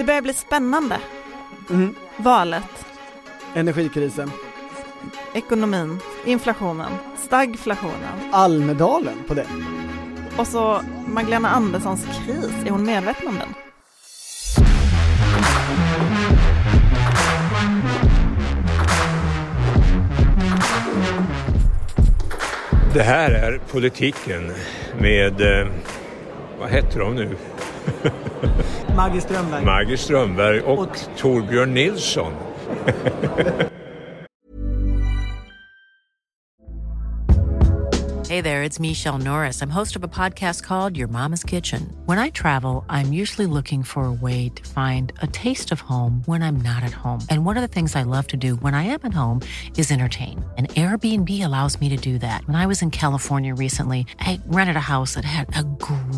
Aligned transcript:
Det 0.00 0.04
börjar 0.04 0.22
bli 0.22 0.32
spännande. 0.32 0.98
Mm. 1.70 1.94
Valet, 2.16 2.86
Energikrisen, 3.54 4.30
ekonomin, 5.34 5.98
inflationen, 6.24 6.92
stagflationen 7.26 8.32
Almedalen 8.32 9.14
på 9.28 9.34
det. 9.34 9.46
och 10.36 10.46
så 10.46 10.80
Magdalena 11.06 11.48
Anderssons 11.48 12.04
kris. 12.04 12.50
Är 12.66 12.70
hon 12.70 12.84
medveten 12.84 13.28
om 13.28 13.34
den? 13.38 13.54
Det 22.94 23.02
här 23.02 23.30
är 23.30 23.60
politiken 23.70 24.52
med, 24.98 25.40
eh, 25.40 25.68
vad 26.60 26.70
heter 26.70 26.98
de 27.00 27.14
nu? 27.14 27.36
Maggie 28.96 29.20
Strömberg. 29.20 29.64
Maggie 29.64 29.96
Strömberg 29.96 30.62
och, 30.62 30.78
Och- 30.78 31.08
Torbjörn 31.16 31.74
Nilsson. 31.74 32.32
Hey 38.28 38.42
there, 38.42 38.62
it's 38.62 38.78
Michelle 38.78 39.18
Norris. 39.18 39.60
I'm 39.60 39.70
host 39.70 39.96
of 39.96 40.04
a 40.04 40.08
podcast 40.08 40.62
called 40.62 40.96
Your 40.96 41.08
Mama's 41.08 41.42
Kitchen. 41.42 41.92
When 42.06 42.20
I 42.20 42.30
travel, 42.30 42.86
I'm 42.88 43.12
usually 43.12 43.46
looking 43.46 43.82
for 43.82 44.04
a 44.04 44.12
way 44.12 44.50
to 44.50 44.68
find 44.68 45.12
a 45.20 45.26
taste 45.26 45.72
of 45.72 45.80
home 45.80 46.22
when 46.26 46.40
I'm 46.40 46.56
not 46.62 46.84
at 46.84 46.92
home. 46.92 47.18
And 47.28 47.44
one 47.44 47.56
of 47.56 47.60
the 47.62 47.66
things 47.66 47.96
I 47.96 48.04
love 48.04 48.28
to 48.28 48.36
do 48.36 48.54
when 48.56 48.72
I 48.72 48.84
am 48.84 49.00
at 49.02 49.12
home 49.12 49.40
is 49.76 49.90
entertain. 49.90 50.48
And 50.56 50.68
Airbnb 50.70 51.44
allows 51.44 51.80
me 51.80 51.88
to 51.88 51.96
do 51.96 52.20
that. 52.20 52.46
When 52.46 52.54
I 52.54 52.66
was 52.66 52.82
in 52.82 52.92
California 52.92 53.52
recently, 53.52 54.06
I 54.20 54.38
rented 54.46 54.76
a 54.76 54.80
house 54.94 55.14
that 55.14 55.24
had 55.24 55.48
a 55.56 55.64
great 55.64 56.09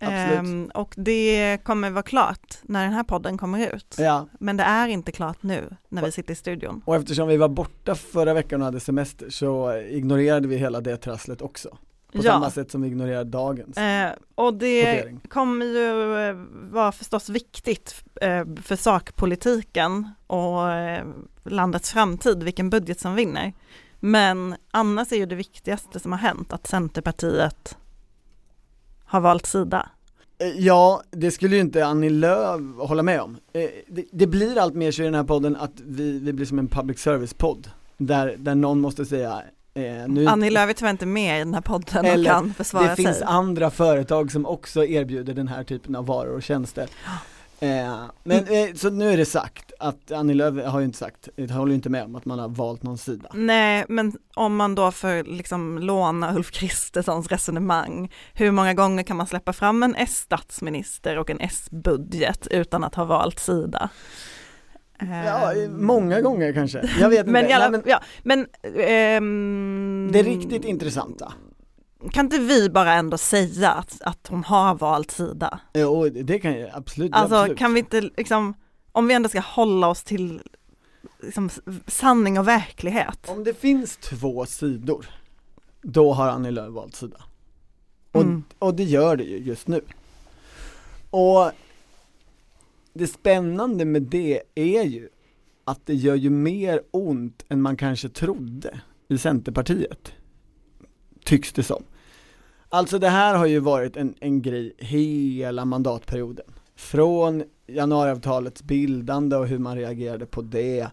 absolut. 0.00 0.38
Ehm, 0.38 0.70
och 0.74 0.94
det 0.96 1.58
kommer 1.64 1.90
vara 1.90 2.02
klart 2.02 2.56
när 2.62 2.84
den 2.84 2.92
här 2.92 3.02
podden 3.04 3.38
kommer 3.38 3.74
ut. 3.74 3.96
Ja, 3.98 4.26
Men 4.40 4.56
det 4.56 4.64
är 4.64 4.88
inte 4.88 5.12
klart 5.12 5.42
nu 5.42 5.76
när 5.88 6.02
vi 6.04 6.12
sitter 6.12 6.32
i 6.32 6.36
studion. 6.36 6.82
och 6.84 6.96
eftersom 6.96 7.28
vi 7.28 7.36
var 7.36 7.48
borta 7.48 7.94
förra 7.94 8.34
veckan 8.34 8.60
och 8.60 8.64
hade 8.64 8.80
semester 8.80 9.30
så 9.30 9.76
ignorerade 9.76 10.48
vi 10.48 10.56
hela 10.56 10.80
det 10.80 10.96
trasslet 10.96 11.42
också. 11.42 11.68
På 12.12 12.18
Ja. 12.18 12.22
samma 12.32 12.50
sätt 12.50 12.70
som 12.70 12.82
vi 12.82 12.88
ignorerade 12.88 13.30
dagens. 13.30 13.76
Eh, 13.76 14.10
och 14.34 14.54
det 14.54 14.84
Kvotering. 14.94 15.20
kommer 15.28 15.66
ju 15.66 16.18
eh, 16.28 16.34
vara 16.72 16.92
förstås 16.92 17.28
viktigt 17.28 18.04
eh, 18.20 18.44
för 18.62 18.76
sakpolitiken 18.76 20.10
och 20.26 20.70
eh, 20.72 21.04
landets 21.44 21.90
framtid, 21.92 22.42
vilken 22.42 22.70
budget 22.70 23.00
som 23.00 23.14
vinner. 23.14 23.52
Men 24.00 24.54
annars 24.70 25.12
är 25.12 25.16
ju 25.16 25.26
det 25.26 25.34
viktigaste 25.34 26.00
som 26.00 26.12
har 26.12 26.18
hänt 26.18 26.52
att 26.52 26.66
Centerpartiet 26.66 27.76
har 29.10 29.20
valt 29.20 29.46
sida. 29.46 29.88
Eh, 30.38 30.48
Ja, 30.48 31.02
det 31.10 31.30
skulle 31.30 31.54
ju 31.54 31.60
inte 31.60 31.86
Annie 31.86 32.10
Lööf 32.10 32.60
hålla 32.78 33.02
med 33.02 33.20
om. 33.20 33.36
Eh, 33.52 33.60
Det, 33.88 34.04
det 34.12 34.26
blir 34.26 34.58
allt 34.58 34.74
mer 34.74 34.90
så 34.92 35.02
i 35.02 35.04
den 35.04 35.14
här 35.14 35.24
podden 35.24 35.56
att 35.56 35.72
vi, 35.86 36.18
vi 36.18 36.32
blir 36.32 36.46
som 36.46 36.58
en 36.58 36.68
public 36.68 36.98
service-podd. 37.00 37.70
Där, 37.96 38.34
där 38.38 38.54
någon 38.54 38.80
måste 38.80 39.04
säga, 39.04 39.42
eh, 39.74 39.82
nu, 40.08 40.26
Annie 40.26 40.50
Lööf 40.50 40.70
är 40.70 40.74
tyvärr 40.74 40.90
inte 40.90 41.06
med 41.06 41.36
i 41.40 41.44
den 41.44 41.54
här 41.54 41.60
podden 41.60 42.04
och 42.04 42.10
Eller, 42.10 42.30
kan 42.30 42.54
försvara 42.54 42.88
det 42.88 42.96
finns 42.96 43.16
sig. 43.18 43.26
andra 43.26 43.70
företag 43.70 44.32
som 44.32 44.46
också 44.46 44.84
erbjuder 44.84 45.34
den 45.34 45.48
här 45.48 45.64
typen 45.64 45.96
av 45.96 46.06
varor 46.06 46.34
och 46.36 46.42
tjänster. 46.42 46.88
Eh, 47.62 48.04
men 48.24 48.44
eh, 48.44 48.74
så 48.74 48.90
nu 48.90 49.12
är 49.12 49.16
det 49.16 49.24
sagt 49.24 49.72
att 49.78 50.12
Annie 50.12 50.34
Lööf 50.34 50.66
har 50.66 50.80
ju 50.80 50.84
inte 50.84 50.98
sagt, 50.98 51.28
jag 51.36 51.48
håller 51.48 51.70
ju 51.70 51.74
inte 51.74 51.88
med 51.90 52.04
om 52.04 52.16
att 52.16 52.24
man 52.24 52.38
har 52.38 52.48
valt 52.48 52.82
någon 52.82 52.98
sida. 52.98 53.30
Nej, 53.34 53.84
men 53.88 54.12
om 54.34 54.56
man 54.56 54.74
då 54.74 54.90
får 54.90 55.24
liksom 55.24 55.78
låna 55.78 56.34
Ulf 56.36 56.50
Kristerssons 56.50 57.28
resonemang, 57.28 58.12
hur 58.34 58.50
många 58.50 58.74
gånger 58.74 59.02
kan 59.02 59.16
man 59.16 59.26
släppa 59.26 59.52
fram 59.52 59.82
en 59.82 59.94
S-statsminister 59.94 61.18
och 61.18 61.30
en 61.30 61.40
S-budget 61.40 62.46
utan 62.50 62.84
att 62.84 62.94
ha 62.94 63.04
valt 63.04 63.38
sida? 63.38 63.90
Ja, 65.00 65.52
eh, 65.52 65.64
Ehm, 65.64 65.86
många 65.86 66.20
gånger 66.20 66.52
kanske, 66.52 66.90
jag 67.00 67.08
vet 67.08 67.26
Men, 67.26 67.44
inte. 67.44 67.50
i 67.50 67.54
alla, 67.54 67.68
Nej, 67.68 67.80
men 67.84 67.90
ja, 67.90 68.00
men 68.22 68.46
ehm, 68.86 70.10
det 70.12 70.22
riktigt 70.22 70.64
intressanta, 70.64 71.32
kan 72.12 72.26
inte 72.26 72.38
vi 72.38 72.68
bara 72.70 72.92
ändå 72.94 73.18
säga 73.18 73.70
att, 73.72 74.02
att 74.02 74.26
hon 74.26 74.44
har 74.44 74.74
valt 74.74 75.10
sida? 75.10 75.60
jo 75.74 76.08
det 76.08 76.38
kan 76.38 76.58
jag 76.58 76.70
absolut, 76.74 77.12
Alltså 77.14 77.36
absolut. 77.36 77.58
kan 77.58 77.74
vi 77.74 77.80
inte 77.80 78.00
liksom, 78.00 78.54
om 78.92 79.06
vi 79.08 79.14
ändå 79.14 79.28
ska 79.28 79.40
hålla 79.40 79.88
oss 79.88 80.02
till 80.04 80.42
liksom, 81.22 81.50
sanning 81.86 82.38
och 82.38 82.48
verklighet. 82.48 83.28
Om 83.28 83.44
det 83.44 83.54
finns 83.54 83.96
två 83.96 84.46
sidor, 84.46 85.06
då 85.82 86.12
har 86.12 86.28
Annie 86.28 86.50
Lööf 86.50 86.72
valt 86.72 86.94
sida. 86.94 87.16
Och, 88.12 88.22
Mm. 88.22 88.44
och 88.58 88.74
det 88.74 88.84
gör 88.84 89.16
det 89.16 89.24
ju 89.24 89.38
just 89.38 89.68
nu. 89.68 89.80
Och 91.10 91.50
det 92.92 93.06
spännande 93.06 93.84
med 93.84 94.02
det 94.02 94.42
är 94.54 94.82
ju 94.82 95.08
att 95.64 95.86
det 95.86 95.94
gör 95.94 96.14
ju 96.14 96.30
mer 96.30 96.80
ont 96.90 97.44
än 97.48 97.62
man 97.62 97.76
kanske 97.76 98.08
trodde 98.08 98.80
i 99.08 99.18
Centerpartiet. 99.18 100.12
Tycks 101.24 101.52
det 101.52 101.62
som. 101.62 101.82
Alltså 102.72 102.98
det 102.98 103.08
här 103.08 103.34
har 103.34 103.46
ju 103.46 103.58
varit 103.58 103.96
en, 103.96 104.14
en 104.20 104.42
grej 104.42 104.74
hela 104.78 105.64
mandatperioden. 105.64 106.46
Från 106.76 107.44
januariavtalets 107.66 108.62
bildande 108.62 109.36
och 109.36 109.46
hur 109.46 109.58
man 109.58 109.76
reagerade 109.76 110.26
på 110.26 110.42
det. 110.42 110.88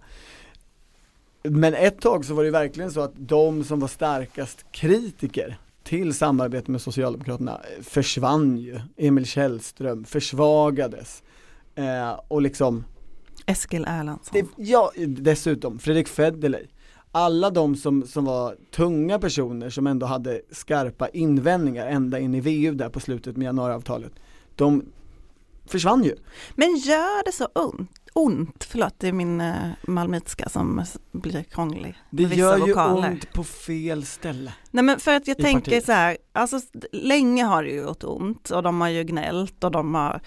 Men 1.44 1.74
ett 1.74 2.02
tag 2.02 2.26
så 2.26 2.34
var 2.34 2.44
det 2.44 2.52
verkligen 2.52 2.92
så 2.92 3.02
att 3.02 3.14
de 3.16 3.64
som 3.64 3.80
var 3.80 3.88
starkast 3.88 4.66
kritiker 4.72 5.58
till 5.84 6.14
samarbete 6.14 6.72
med 6.72 6.82
Socialdemokraterna 6.82 7.62
eh, 7.78 7.84
försvann 7.84 8.58
ju. 8.58 8.80
Emil 8.98 9.26
Källström 9.26 10.04
försvagades. 10.04 11.24
Eh, 11.76 12.20
och 12.28 12.42
liksom, 12.42 12.84
Eskil 13.46 13.86
Erlandsson. 13.88 14.34
det, 14.34 14.64
ja 14.64 14.92
dessutom 15.08 15.80
Fredrik 15.80 16.08
Federley. 16.08 16.66
Alla 17.18 17.50
de 17.50 17.76
som, 17.76 18.08
som 18.08 18.26
var 18.26 18.56
tunga 18.72 19.20
personer 19.20 19.70
som 19.70 19.88
ändå 19.88 20.06
hade 20.06 20.42
skarpa 20.52 21.10
invändningar 21.10 21.88
ända 21.88 22.20
in 22.20 22.36
i 22.36 22.42
VU 22.42 22.72
där 22.76 22.90
på 22.90 23.00
slutet 23.00 23.38
med 23.38 23.46
januariavtalet. 23.46 24.12
De 24.56 24.86
försvann 25.66 26.04
ju. 26.04 26.16
Men 26.56 26.76
gör 26.76 27.26
det 27.26 27.32
så 27.32 27.46
ont? 27.46 27.92
ont? 28.14 28.64
Förlåt, 28.64 28.94
det 28.98 29.08
är 29.08 29.12
min 29.12 29.42
uh, 29.42 29.54
malmöitska 29.88 30.50
som 30.50 30.80
s- 30.80 30.98
blir 31.12 31.44
krånglig. 31.44 31.96
Det 32.10 32.24
gör 32.24 32.58
ju 32.58 32.68
vokaler. 32.68 33.10
ont 33.10 33.34
på 33.34 33.44
fel 33.44 34.06
ställe. 34.06 34.54
Nej 34.72 34.84
men 34.84 35.00
för 35.00 35.14
att 35.16 35.28
jag 35.28 35.38
tänker 35.38 35.60
partiet. 35.62 35.86
så 35.86 35.92
här, 35.92 36.18
alltså 36.34 36.60
länge 36.92 37.44
har 37.44 37.64
det 37.64 37.70
ju 37.70 37.82
gjort 37.82 38.04
ont 38.04 38.50
och 38.50 38.64
de 38.64 38.82
har 38.82 38.90
ju 38.90 39.04
gnällt 39.04 39.64
och 39.64 39.72
de 39.72 39.96
har 39.96 40.22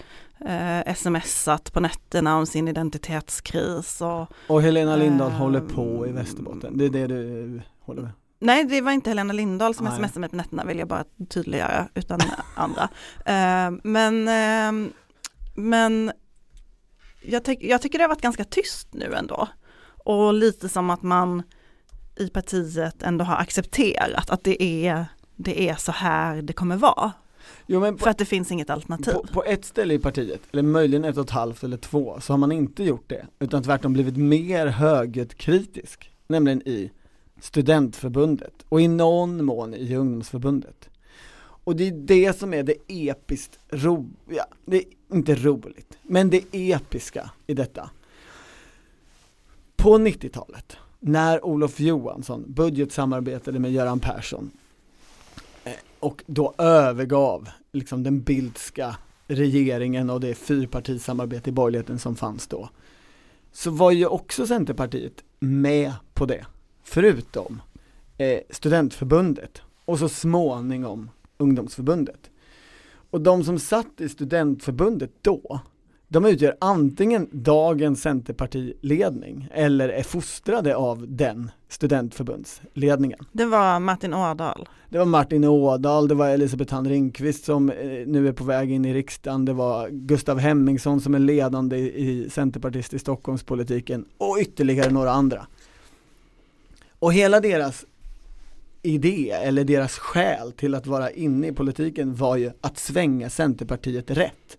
eh, 0.45 0.93
smsat 0.95 1.73
på 1.73 1.79
nätterna 1.79 2.37
om 2.37 2.45
sin 2.45 2.67
identitetskris 2.67 4.01
och 4.01 4.27
Och 4.47 4.61
Helena 4.61 4.95
Lindahl 4.95 5.31
Ehm. 5.31 5.37
håller 5.37 5.59
på 5.61 6.07
i 6.07 6.11
Västerbotten, 6.11 6.77
det 6.77 6.85
är 6.85 6.89
det 6.89 7.07
du 7.07 7.55
eh, 7.57 7.61
håller 7.85 8.01
med? 8.01 8.11
Nej, 8.39 8.63
det 8.63 8.81
var 8.81 8.91
inte 8.91 9.09
Helena 9.09 9.33
Lindahl 9.33 9.75
som 9.75 9.85
Nej. 9.85 9.95
smsade 9.97 10.19
mig 10.19 10.29
på 10.29 10.35
nätterna 10.35 10.65
vill 10.65 10.79
jag 10.79 10.87
bara 10.87 11.03
tydliggöra, 11.29 11.87
utan 11.93 12.19
andra. 12.55 12.89
Eh, 13.25 13.71
men, 13.83 14.27
eh, 14.27 14.91
men 15.55 16.11
jag, 17.23 17.43
tyck- 17.43 17.65
jag 17.67 17.81
tycker 17.81 17.97
det 17.97 18.03
har 18.03 18.09
varit 18.09 18.21
ganska 18.21 18.43
tyst 18.43 18.87
nu 18.93 19.13
ändå. 19.13 19.47
Och 20.05 20.33
lite 20.33 20.69
som 20.69 20.89
att 20.89 21.01
man 21.01 21.43
i 22.15 22.27
partiet 22.29 23.03
ändå 23.03 23.25
har 23.25 23.35
accepterat 23.35 24.29
att 24.29 24.43
det 24.43 24.63
är, 24.63 25.05
det 25.35 25.69
är 25.69 25.75
så 25.75 25.91
här 25.91 26.41
det 26.41 26.53
kommer 26.53 26.77
vara. 26.77 27.11
Jo 27.67 27.79
men 27.79 27.97
på, 27.97 28.03
För 28.03 28.09
att 28.09 28.17
det 28.17 28.25
finns 28.25 28.51
inget 28.51 28.69
alternativ. 28.69 29.13
på, 29.13 29.25
på 29.33 29.43
ett 29.43 29.65
ställe 29.65 29.93
i 29.93 29.99
partiet, 29.99 30.41
eller 30.51 30.63
möjligen 30.63 31.05
ett 31.05 31.17
och 31.17 31.25
ett 31.25 31.29
halvt 31.29 31.63
eller 31.63 31.77
två, 31.77 32.19
så 32.21 32.33
har 32.33 32.37
man 32.37 32.51
inte 32.51 32.83
gjort 32.83 33.09
det, 33.09 33.27
utan 33.39 33.63
tvärtom 33.63 33.93
blivit 33.93 34.17
mer 34.17 34.67
högljutt 34.67 35.35
kritisk, 35.35 36.11
nämligen 36.27 36.67
i 36.67 36.91
studentförbundet 37.39 38.53
och 38.69 38.81
i 38.81 38.87
någon 38.87 39.45
mån 39.45 39.73
i 39.73 39.95
ungdomsförbundet. 39.95 40.89
Och 41.63 41.75
det 41.75 41.87
är 41.87 41.91
det 41.91 42.39
som 42.39 42.53
är 42.53 42.63
det 42.63 42.75
episkt 42.87 43.59
ro, 43.69 44.09
ja, 44.29 44.45
det 44.65 44.77
är 44.77 44.83
inte 45.13 45.35
roligt, 45.35 45.97
men 46.01 46.29
det 46.29 46.43
episka 46.51 47.31
i 47.47 47.53
detta. 47.53 47.89
På 49.75 49.97
90-talet, 49.97 50.77
när 50.99 51.45
Olof 51.45 51.79
Johansson 51.79 52.43
budgetsamarbetade 52.47 53.59
med 53.59 53.71
Göran 53.71 53.99
Persson 53.99 54.51
och 56.01 56.23
då 56.27 56.53
övergav 56.57 57.49
liksom 57.71 58.03
den 58.03 58.21
bildska 58.21 58.95
regeringen 59.27 60.09
och 60.09 60.19
det 60.19 60.35
fyrpartisamarbete 60.35 61.49
i 61.49 61.53
borgerligheten 61.53 61.99
som 61.99 62.15
fanns 62.15 62.47
då. 62.47 62.69
så 63.51 63.71
var 63.71 63.91
ju 63.91 64.05
också 64.05 64.47
Centerpartiet 64.47 65.23
med 65.39 65.93
på 66.13 66.25
det. 66.25 66.45
Förutom 66.83 67.61
eh, 68.17 68.39
studentförbundet 68.49 69.61
och 69.85 69.99
så 69.99 70.09
småningom 70.09 71.09
ungdomsförbundet. 71.37 72.29
Och 73.09 73.21
de 73.21 73.43
som 73.43 73.59
satt 73.59 74.01
i 74.01 74.09
studentförbundet 74.09 75.11
då, 75.21 75.59
de 76.11 76.25
utgör 76.25 76.55
antingen 76.59 77.27
dagens 77.31 78.01
Centerpartiledning 78.01 79.47
eller 79.51 79.89
är 79.89 80.03
fostrade 80.03 80.75
av 80.75 81.05
den 81.07 81.51
studentförbundsledningen. 81.69 83.19
Det 83.31 83.45
var 83.45 83.79
Martin 83.79 84.13
Ådahl. 84.13 84.69
Det 84.89 84.97
var 84.97 85.05
Martin 85.05 85.43
Ådahl, 85.43 86.07
det 86.07 86.15
var 86.15 86.29
Elisabeth 86.29 86.69
Thand 86.69 86.87
Ringqvist 86.87 87.45
som 87.45 87.69
eh, 87.69 87.75
nu 88.07 88.27
är 88.27 88.31
på 88.31 88.43
väg 88.43 88.71
in 88.71 88.85
i 88.85 88.93
riksdagen, 88.93 89.45
det 89.45 89.53
var 89.53 89.89
Gustav 89.89 90.39
Hemmingsson 90.39 91.01
som 91.01 91.15
är 91.15 91.19
ledande 91.19 91.77
i 91.77 92.29
Centerpartist 92.29 92.93
i 92.93 92.99
Stockholmspolitiken 92.99 94.05
och 94.17 94.37
ytterligare 94.41 94.91
några 94.91 95.11
andra. 95.11 95.47
Och 96.99 97.13
hela 97.13 97.39
deras 97.39 97.85
idé 98.81 99.29
eller 99.29 99.63
deras 99.63 99.97
skäl 99.97 100.51
till 100.51 100.75
att 100.75 100.87
vara 100.87 101.11
inne 101.11 101.47
i 101.47 101.51
politiken 101.51 102.15
var 102.15 102.37
ju 102.37 102.51
att 102.61 102.77
svänga 102.77 103.29
Centerpartiet 103.29 104.11
rätt. 104.11 104.57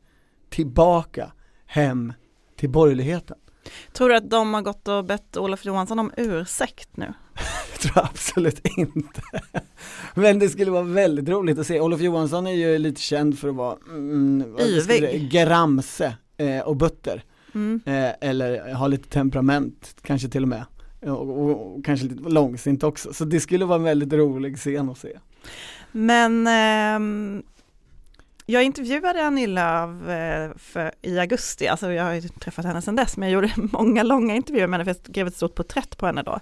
Tillbaka 0.50 1.32
hem 1.72 2.12
till 2.56 2.70
borgerligheten. 2.70 3.36
Tror 3.92 4.08
du 4.08 4.16
att 4.16 4.30
de 4.30 4.54
har 4.54 4.62
gått 4.62 4.88
och 4.88 5.04
bett 5.04 5.36
Olof 5.36 5.64
Johansson 5.64 5.98
om 5.98 6.12
ursäkt 6.16 6.96
nu? 6.96 7.12
Det 7.72 7.78
tror 7.78 7.92
jag 7.94 8.04
absolut 8.04 8.60
inte. 8.76 9.22
Men 10.14 10.38
det 10.38 10.48
skulle 10.48 10.70
vara 10.70 10.82
väldigt 10.82 11.28
roligt 11.28 11.58
att 11.58 11.66
se. 11.66 11.80
Olof 11.80 12.00
Johansson 12.00 12.46
är 12.46 12.52
ju 12.52 12.78
lite 12.78 13.00
känd 13.00 13.38
för 13.38 13.48
att 13.48 13.54
vara 13.54 13.76
mm, 13.88 14.56
Yvig. 14.60 15.30
gramse 15.30 16.16
eh, 16.36 16.60
och 16.60 16.76
butter. 16.76 17.24
Mm. 17.54 17.80
Eh, 17.86 18.10
eller 18.20 18.74
ha 18.74 18.86
lite 18.86 19.08
temperament, 19.08 19.96
kanske 20.02 20.28
till 20.28 20.42
och 20.42 20.48
med. 20.48 20.64
Och, 21.02 21.10
och, 21.10 21.76
och 21.76 21.84
kanske 21.84 22.06
lite 22.06 22.28
långsint 22.28 22.82
också. 22.82 23.14
Så 23.14 23.24
det 23.24 23.40
skulle 23.40 23.64
vara 23.64 23.78
en 23.78 23.84
väldigt 23.84 24.12
rolig 24.12 24.58
scen 24.58 24.90
att 24.90 24.98
se. 24.98 25.18
Men 25.92 26.46
ehm, 26.46 27.42
jag 28.52 28.64
intervjuade 28.64 29.26
Annie 29.26 29.46
Lööf 29.46 30.08
eh, 30.08 30.50
för, 30.56 30.92
i 31.02 31.18
augusti, 31.18 31.68
alltså 31.68 31.92
jag 31.92 32.04
har 32.04 32.12
ju 32.12 32.20
träffat 32.20 32.64
henne 32.64 32.82
sedan 32.82 32.96
dess, 32.96 33.16
men 33.16 33.28
jag 33.28 33.34
gjorde 33.34 33.52
många 33.56 34.02
långa 34.02 34.34
intervjuer 34.34 34.66
med 34.66 34.80
henne, 34.80 34.94
för 34.94 35.00
jag 35.00 35.12
skrev 35.12 35.26
ett 35.26 35.36
stort 35.36 35.54
porträtt 35.54 35.98
på 35.98 36.06
henne 36.06 36.22
då. 36.22 36.40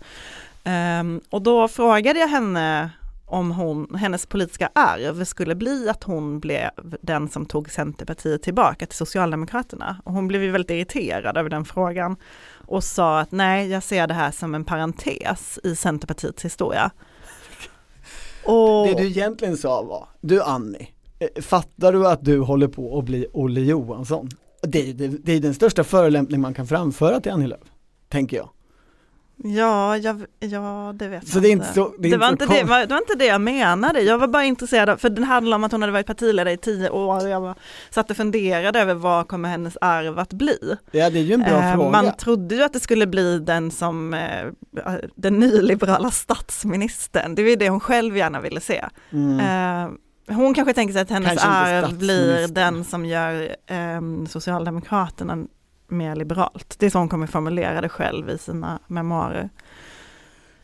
Ehm, 0.65 1.21
och 1.31 1.43
då 1.43 1.69
frågade 1.69 2.19
jag 2.21 2.29
henne 2.29 2.91
om 3.27 3.51
hon, 3.51 3.95
hennes 3.95 4.27
politiska 4.27 4.71
arv 4.75 5.25
skulle 5.25 5.55
bli 5.55 5.89
att 5.89 6.05
hon 6.05 6.41
blev 6.41 6.71
den 7.01 7.29
som 7.29 7.47
tog 7.47 7.71
Centerpartiet 7.71 8.43
tillbaka 8.43 8.87
till 8.87 8.97
Socialdemokraterna. 8.97 9.97
Och 10.05 10.13
hon 10.13 10.29
blev 10.29 10.43
ju 10.43 10.51
väldigt 10.51 10.71
irriterad 10.71 11.37
över 11.37 11.51
den 11.51 11.65
frågan 11.65 12.17
och 12.67 12.85
sa 12.85 13.21
att 13.21 13.33
nej, 13.33 13.71
jag 13.71 13.83
ser 13.83 14.07
det 14.07 14.15
här 14.15 14.31
som 14.31 14.55
en 14.55 14.65
parentes 14.65 15.59
i 15.65 15.77
Centerpartiets 15.77 16.45
historia. 16.45 16.91
Och, 18.45 18.87
Det 18.87 18.95
du 18.95 19.07
egentligen 19.07 19.57
sa 19.57 19.83
var, 19.83 20.09
du 20.21 20.43
Annie, 20.43 20.89
fattar 21.43 21.93
du 21.93 22.07
att 22.07 22.25
du 22.25 22.39
håller 22.41 22.69
på 22.69 22.99
att 22.99 23.05
bli 23.05 23.27
Olle 23.33 23.61
Johansson? 23.61 24.29
Det 24.63 24.91
är, 24.91 24.95
det, 24.95 25.09
det 25.09 25.33
är 25.33 25.41
den 25.41 25.55
största 25.55 25.85
förolämpning 25.85 26.41
man 26.41 26.55
kan 26.55 26.67
framföra 26.67 27.21
till 27.21 27.33
Annie 27.33 27.47
Lööf, 27.47 27.61
tänker 28.09 28.37
jag. 28.37 28.49
Ja, 29.45 29.97
jag, 29.97 30.25
ja 30.39 30.93
det 30.99 31.09
vet 31.09 31.29
Så 31.29 31.37
jag 31.37 31.43
det 31.43 31.49
inte 31.49 31.73
så, 31.73 31.95
det 31.99 32.11
Det 32.11 32.17
var, 32.17 32.29
inte 32.29 32.47
det, 32.47 32.65
var- 32.65 32.81
det 32.81 32.87
var 32.95 32.99
inte 32.99 33.15
det 33.19 33.25
jag 33.27 33.41
menade, 33.41 34.01
jag 34.01 34.19
var 34.19 34.27
bara 34.29 34.45
intresserad 34.45 34.89
av, 34.89 34.97
för 34.97 35.11
det 35.11 35.25
handlade 35.25 35.57
om 35.57 35.65
att 35.65 35.73
hon 35.73 35.83
hade 35.83 35.93
varit 35.93 36.07
partiledare 36.07 36.53
i 36.53 36.57
tio 36.57 36.91
år 36.91 37.23
och 37.25 37.29
jag 37.29 37.41
var, 37.41 37.55
satt 37.91 38.11
och 38.11 38.17
funderade 38.17 38.81
över 38.81 38.95
vad 38.95 39.29
kommer 39.29 39.49
hennes 39.49 39.77
arv 39.81 40.19
att 40.19 40.33
bli. 40.33 40.59
Ja 40.91 41.11
det 41.11 41.19
är 41.19 41.23
ju 41.23 41.35
en 41.35 41.41
bra 41.41 41.49
Eh, 41.63 41.75
fråga. 41.75 41.91
Man 41.91 42.17
trodde 42.17 42.55
ju 42.55 42.63
att 42.63 42.73
det 42.73 42.81
skulle 42.81 43.07
bli 43.07 43.39
den 43.39 43.71
som 43.71 44.15
eh, 44.15 44.47
den 45.15 45.39
nyliberala 45.39 46.11
statsministern, 46.11 47.35
det 47.35 47.43
är 47.43 47.51
ju 47.51 47.57
det 47.57 47.69
hon 47.69 47.81
själv 47.81 48.17
gärna 48.17 48.41
ville 48.41 48.61
se. 48.61 48.85
Mm. 49.13 49.41
Eh, 49.41 49.91
hon 50.31 50.55
kanske 50.55 50.75
tänker 50.75 50.93
sig 50.93 51.03
att 51.03 51.11
hennes 51.11 51.29
Kanske 51.29 51.49
arv 51.49 51.99
blir 51.99 52.49
den 52.49 52.85
som 52.85 53.07
gör 53.07 53.57
eh, 53.67 54.01
Socialdemokraterna 54.29 55.47
mer 55.89 56.17
liberalt. 56.17 56.75
Det 56.79 56.87
är 56.87 56.91
så 56.91 56.99
hon 56.99 57.09
kommer 57.09 57.27
formulera 57.27 57.81
det 57.81 57.89
själv 57.89 58.31
i 58.31 58.39
sina 58.39 58.79
memoarer. 58.87 59.51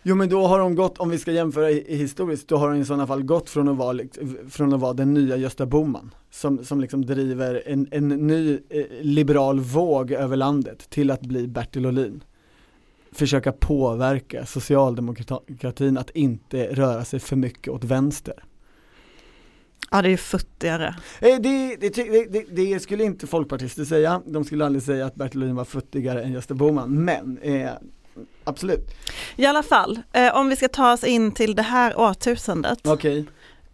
Jo 0.09 0.15
men 0.15 0.29
då 0.29 0.47
har 0.47 0.61
hon 0.61 0.75
gått, 0.75 0.99
om 0.99 1.11
vi 1.11 1.19
ska 1.19 1.33
jämföra 1.33 1.67
historiskt, 1.87 2.49
då 2.49 2.57
har 2.57 2.69
hon 2.69 2.81
i 2.81 2.85
sådana 2.85 3.07
fall 3.07 3.23
gått 3.23 3.51
från 3.51 3.69
att 3.69 3.77
vara, 3.77 3.99
från 4.51 4.75
att 4.75 4.81
vara 4.81 4.93
den 4.93 5.15
nya 5.15 5.37
Gösta 5.37 5.67
Bohman 5.67 6.15
som, 6.31 6.65
som 6.65 6.81
liksom 6.81 7.07
driver 7.07 7.63
en, 7.67 7.89
en 7.91 8.09
ny 8.09 8.59
eh, 8.71 8.85
liberal 9.01 9.61
våg 9.61 10.13
över 10.13 10.37
landet 10.37 10.91
till 10.91 11.11
att 11.11 11.21
bli 11.21 11.49
Bertil 11.49 11.87
Ohlin. 11.87 12.25
Försöka 13.13 13.53
påverka 13.53 14.47
socialdemokratin 14.47 15.99
att 15.99 16.11
inte 16.11 16.67
röra 16.75 17.05
sig 17.05 17.21
för 17.21 17.37
mycket 17.37 17.73
åt 17.73 17.85
vänster. 17.85 18.45
Ja, 19.91 20.03
det 20.03 20.11
är 20.11 20.17
futtigare. 20.17 20.95
Eh, 21.21 21.37
Det, 21.41 21.77
det, 21.77 21.89
det, 22.33 22.45
det, 22.51 22.81
skulle 22.81 23.05
inte 23.05 23.27
folkpartister 23.27 23.85
säga, 23.85 24.23
de 24.27 24.45
skulle 24.45 24.67
aldrig 24.67 24.83
säga 24.83 25.07
att 25.07 25.15
Bertil 25.15 25.43
Ohlin 25.43 25.57
var 25.57 25.65
futtigare 25.65 26.23
än 26.23 26.33
Gösta 26.33 26.55
Bohman, 26.55 27.05
men 27.05 27.39
eh, 27.39 27.71
absolut. 28.45 28.91
I 29.37 29.47
alla 29.47 29.63
fall, 29.63 30.01
eh, 30.13 30.37
om 30.37 30.49
vi 30.49 30.57
ska 30.57 30.69
ta 30.69 30.93
oss 30.93 31.05
in 31.05 31.33
till 31.33 31.55
det 31.55 31.63
här 31.63 32.01
årtusendet. 32.01 32.87
Okej. 32.87 33.25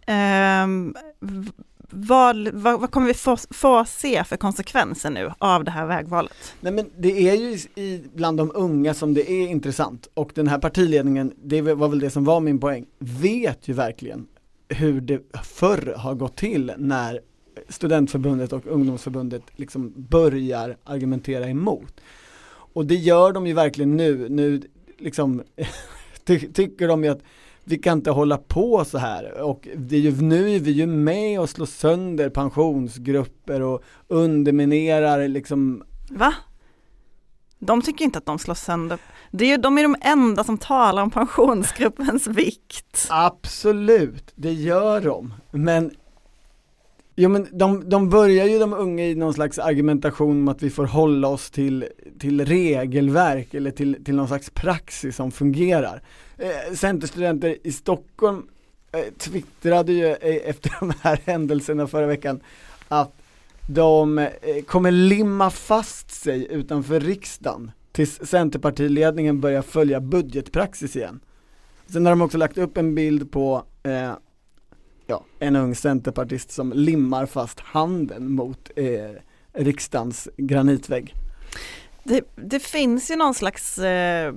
ehm, 0.05 0.95
v- 1.19 1.51
vad, 1.95 2.47
vad, 2.53 2.79
vad 2.79 2.91
kommer 2.91 3.07
vi 3.07 3.13
få, 3.13 3.37
få 3.51 3.85
se 3.85 4.23
för 4.23 4.37
konsekvenser 4.37 5.09
nu 5.09 5.31
av 5.37 5.63
det 5.63 5.71
här 5.71 5.85
vägvalet? 5.85 6.53
Nej 6.61 6.73
men 6.73 6.89
det 6.97 7.29
är 7.29 7.33
ju 7.35 7.57
i, 7.83 8.03
bland 8.15 8.37
de 8.37 8.51
unga 8.55 8.93
som 8.93 9.13
det 9.13 9.31
är 9.31 9.47
intressant 9.47 10.07
och 10.13 10.31
den 10.35 10.47
här 10.47 10.57
partiledningen, 10.59 11.33
det 11.43 11.61
var 11.61 11.87
väl 11.87 11.99
det 11.99 12.09
som 12.09 12.23
var 12.25 12.39
min 12.39 12.59
poäng, 12.59 12.85
vet 12.99 13.67
ju 13.67 13.73
verkligen 13.73 14.27
hur 14.69 15.01
det 15.01 15.21
förr 15.43 15.93
har 15.97 16.15
gått 16.15 16.35
till 16.35 16.71
när 16.77 17.19
studentförbundet 17.69 18.53
och 18.53 18.67
ungdomsförbundet 18.67 19.41
liksom 19.55 19.93
börjar 19.95 20.77
argumentera 20.83 21.47
emot. 21.47 22.01
Och 22.47 22.85
det 22.85 22.95
gör 22.95 23.31
de 23.31 23.47
ju 23.47 23.53
verkligen 23.53 23.97
nu, 23.97 24.29
nu 24.29 24.61
liksom 24.97 25.43
ty, 26.25 26.39
tycker 26.39 26.87
de 26.87 27.03
ju 27.03 27.09
att 27.09 27.21
vi 27.63 27.77
kan 27.77 27.97
inte 27.97 28.11
hålla 28.11 28.37
på 28.37 28.85
så 28.85 28.97
här 28.97 29.41
och 29.41 29.67
det 29.75 29.95
är 29.95 29.99
ju, 29.99 30.21
nu 30.21 30.55
är 30.55 30.59
vi 30.59 30.71
ju 30.71 30.87
med 30.87 31.39
och 31.39 31.49
slår 31.49 31.65
sönder 31.65 32.29
pensionsgrupper 32.29 33.61
och 33.61 33.83
underminerar 34.07 35.27
liksom 35.27 35.83
Va? 36.09 36.33
De 37.65 37.81
tycker 37.81 38.05
inte 38.05 38.17
att 38.17 38.25
de 38.25 38.39
slår 38.39 38.55
sönder. 38.55 38.99
Det 39.31 39.45
är 39.45 39.49
ju, 39.49 39.57
de 39.57 39.77
är 39.77 39.83
de 39.83 39.95
enda 40.01 40.43
som 40.43 40.57
talar 40.57 41.03
om 41.03 41.11
pensionsgruppens 41.11 42.27
vikt. 42.27 43.07
Absolut, 43.09 44.31
det 44.35 44.53
gör 44.53 45.01
de. 45.01 45.33
Men, 45.51 45.91
jo, 47.15 47.29
men 47.29 47.47
de, 47.51 47.89
de 47.89 48.09
börjar 48.09 48.45
ju 48.45 48.59
de 48.59 48.73
unga 48.73 49.05
i 49.05 49.15
någon 49.15 49.33
slags 49.33 49.59
argumentation 49.59 50.31
om 50.41 50.47
att 50.47 50.63
vi 50.63 50.69
får 50.69 50.85
hålla 50.85 51.27
oss 51.27 51.51
till, 51.51 51.85
till 52.19 52.45
regelverk 52.45 53.53
eller 53.53 53.71
till, 53.71 54.03
till 54.03 54.15
någon 54.15 54.27
slags 54.27 54.49
praxis 54.49 55.15
som 55.15 55.31
fungerar. 55.31 56.01
Eh, 56.37 56.75
Centerstudenter 56.75 57.57
i 57.63 57.71
Stockholm 57.71 58.47
eh, 58.91 59.13
twittrade 59.17 59.93
ju 59.93 60.07
eh, 60.07 60.49
efter 60.49 60.75
de 60.79 60.93
här 61.01 61.19
händelserna 61.25 61.87
förra 61.87 62.07
veckan 62.07 62.39
att 62.87 63.22
de 63.67 64.17
eh, 64.17 64.29
kommer 64.67 64.91
limma 64.91 65.49
fast 65.49 66.11
sig 66.11 66.47
utanför 66.49 66.99
riksdagen 66.99 67.71
tills 67.91 68.19
Centerpartiledningen 68.23 69.41
börjar 69.41 69.61
följa 69.61 70.01
budgetpraxis 70.01 70.95
igen. 70.95 71.19
Sen 71.87 72.05
har 72.05 72.11
de 72.11 72.21
också 72.21 72.37
lagt 72.37 72.57
upp 72.57 72.77
en 72.77 72.95
bild 72.95 73.31
på 73.31 73.63
eh, 73.83 74.13
ja, 75.07 75.25
en 75.39 75.55
ung 75.55 75.75
centerpartist 75.75 76.51
som 76.51 76.73
limmar 76.73 77.25
fast 77.25 77.59
handen 77.59 78.31
mot 78.31 78.71
eh, 78.75 79.11
riksdagens 79.53 80.29
granitvägg. 80.37 81.13
Det, 82.03 82.21
det 82.35 82.59
finns 82.59 83.11
ju 83.11 83.15
någon 83.15 83.33
slags 83.33 83.77
eh, 83.77 84.33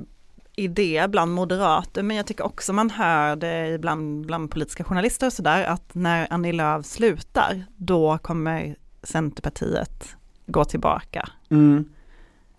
idé 0.56 1.06
bland 1.08 1.32
moderater, 1.32 2.02
men 2.02 2.16
jag 2.16 2.26
tycker 2.26 2.44
också 2.44 2.72
man 2.72 2.90
hör 2.90 3.36
det 3.36 3.68
ibland 3.68 4.26
bland 4.26 4.50
politiska 4.50 4.84
journalister 4.84 5.26
och 5.26 5.32
sådär, 5.32 5.64
att 5.64 5.94
när 5.94 6.26
Annie 6.30 6.52
Lööf 6.52 6.86
slutar, 6.86 7.64
då 7.76 8.18
kommer 8.18 8.76
Centerpartiet 9.06 10.16
gå 10.46 10.64
tillbaka 10.64 11.28
Mm. 11.50 11.84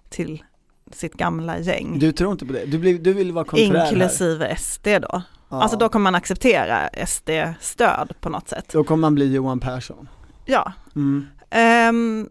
till 0.10 0.44
sitt 0.92 1.14
gamla 1.14 1.60
gäng. 1.60 2.00
Du 2.00 2.12
tror 2.12 2.32
inte 2.32 2.46
på 2.46 2.54
det? 2.54 2.66
Du, 2.66 2.78
blir, 2.78 3.00
du 3.00 3.14
vill 3.14 3.32
vara 3.32 3.46
konträr 3.46 3.74
här. 3.80 3.92
Inklusive 3.94 4.56
SD 4.58 4.88
då. 4.88 5.22
Ja. 5.50 5.62
Alltså 5.62 5.78
då 5.78 5.90
kommer 5.90 6.04
man 6.04 6.16
acceptera 6.16 6.90
SD-stöd 7.08 8.14
på 8.22 8.30
något 8.30 8.50
sätt. 8.50 8.70
Då 8.72 8.84
kommer 8.84 9.02
man 9.02 9.16
bli 9.16 9.34
Johan 9.34 9.60
Persson. 9.60 10.10
Ja. 10.46 10.72
Mm. 10.96 11.28
Ehm, 11.50 12.30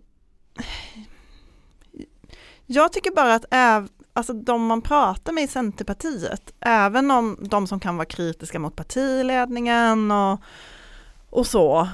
jag 2.66 2.92
tycker 2.92 3.10
bara 3.10 3.34
att 3.34 3.44
äv, 3.50 3.88
alltså 4.12 4.32
de 4.32 4.66
man 4.66 4.82
pratar 4.82 5.32
med 5.32 5.44
i 5.44 5.48
Centerpartiet, 5.48 6.52
även 6.60 7.10
om 7.10 7.36
de 7.40 7.66
som 7.66 7.80
kan 7.80 7.96
vara 7.96 8.06
kritiska 8.06 8.58
mot 8.58 8.76
partiledningen 8.76 10.10
och, 10.10 10.40
och 11.30 11.46
så, 11.46 11.88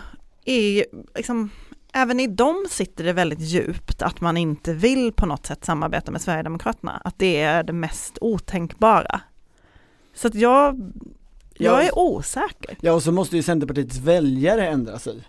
är, 0.45 0.87
liksom, 1.14 1.50
även 1.93 2.21
i 2.21 2.27
dem 2.27 2.67
sitter 2.71 3.05
det 3.05 3.13
väldigt 3.13 3.41
djupt 3.41 4.03
att 4.03 4.21
man 4.21 4.37
inte 4.37 4.73
vill 4.75 5.13
på 5.13 5.27
något 5.27 5.47
sätt 5.47 5.65
samarbeta 5.65 6.11
med 6.13 6.21
Sverigedemokraterna, 6.21 7.03
att 7.05 7.19
det 7.19 7.41
är 7.41 7.63
det 7.63 7.73
mest 7.73 8.19
otänkbara. 8.21 9.21
Så 10.15 10.29
att 10.29 10.35
jag, 10.35 10.93
jag 11.55 11.73
Ja. 11.75 11.83
är 11.83 11.99
osäker. 11.99 12.77
Ja 12.81 12.93
och 12.93 13.03
så 13.03 13.13
måste 13.13 13.37
ju 13.37 13.43
Centerpartiets 13.43 13.99
väljare 13.99 14.69
ändra 14.69 14.99
sig 14.99 15.23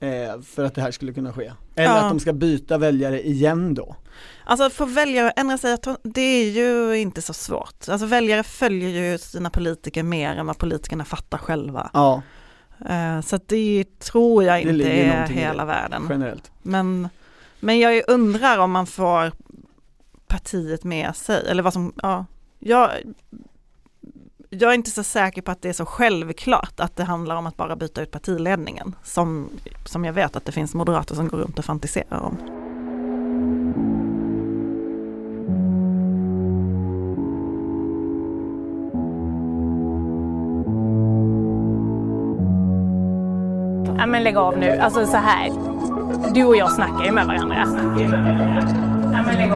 eh, 0.00 0.40
för 0.42 0.64
att 0.64 0.74
det 0.74 0.80
här 0.82 0.90
skulle 0.90 1.12
kunna 1.12 1.32
ske. 1.32 1.52
Eller 1.74 1.88
Ja. 1.88 1.96
att 1.96 2.10
de 2.10 2.20
ska 2.20 2.32
byta 2.32 2.78
väljare 2.78 3.26
igen 3.26 3.74
då. 3.74 3.96
Alltså 4.44 4.64
att 4.66 4.72
få 4.72 4.84
väljare 4.84 5.28
att 5.28 5.38
ändra 5.38 5.58
sig, 5.58 5.76
det 6.02 6.20
är 6.20 6.50
ju 6.50 6.98
inte 6.98 7.22
så 7.22 7.32
svårt. 7.32 7.88
Alltså 7.88 8.06
väljare 8.06 8.42
följer 8.42 8.88
ju 9.10 9.18
sina 9.18 9.50
politiker 9.50 10.02
mer 10.02 10.36
än 10.36 10.46
vad 10.46 10.58
politikerna 10.58 11.04
fattar 11.04 11.38
själva. 11.38 11.90
Ja, 11.92 12.22
Så 13.24 13.36
att 13.36 13.48
det 13.48 13.84
tror 13.98 14.44
jag 14.44 14.64
Det 14.66 14.70
inte 14.70 14.88
är 14.88 15.26
hela 15.26 15.64
världen. 15.64 16.06
generellt. 16.10 16.50
Men, 16.62 17.08
men 17.60 17.78
jag 17.78 18.02
undrar 18.08 18.58
om 18.58 18.70
man 18.70 18.86
får 18.86 19.32
partiet 20.26 20.84
med 20.84 21.16
sig, 21.16 21.46
eller 21.48 21.62
vad 21.62 21.72
som, 21.72 21.92
ja, 22.02 22.24
jag, 22.58 22.90
jag 24.50 24.70
är 24.70 24.74
inte 24.74 24.90
så 24.90 25.02
säker 25.02 25.42
på 25.42 25.50
att 25.50 25.62
det 25.62 25.68
är 25.68 25.72
så 25.72 25.86
självklart 25.86 26.80
att 26.80 26.96
det 26.96 27.04
handlar 27.04 27.36
om 27.36 27.46
att 27.46 27.56
bara 27.56 27.76
byta 27.76 28.02
ut 28.02 28.10
partiledningen, 28.10 28.94
som, 29.02 29.48
som 29.84 30.04
jag 30.04 30.12
vet 30.12 30.36
att 30.36 30.44
det 30.44 30.52
finns 30.52 30.74
moderater 30.74 31.14
som 31.14 31.28
går 31.28 31.38
runt 31.38 31.58
och 31.58 31.64
fantiserar 31.64 32.20
om. 32.20 32.36
Nej 44.06 44.12
men 44.12 44.24
lägg 44.24 44.36
av 44.36 44.58
nu, 44.58 44.78
alltså 44.78 45.06
så 45.06 45.16
här. 45.16 45.50
Du 46.34 46.44
och 46.44 46.56
jag 46.56 46.72
snackar 46.72 47.04
ju 47.04 47.12
med 47.12 47.26
varandra. 47.26 47.64
Nej 49.10 49.22
men 49.26 49.36
lägg 49.36 49.55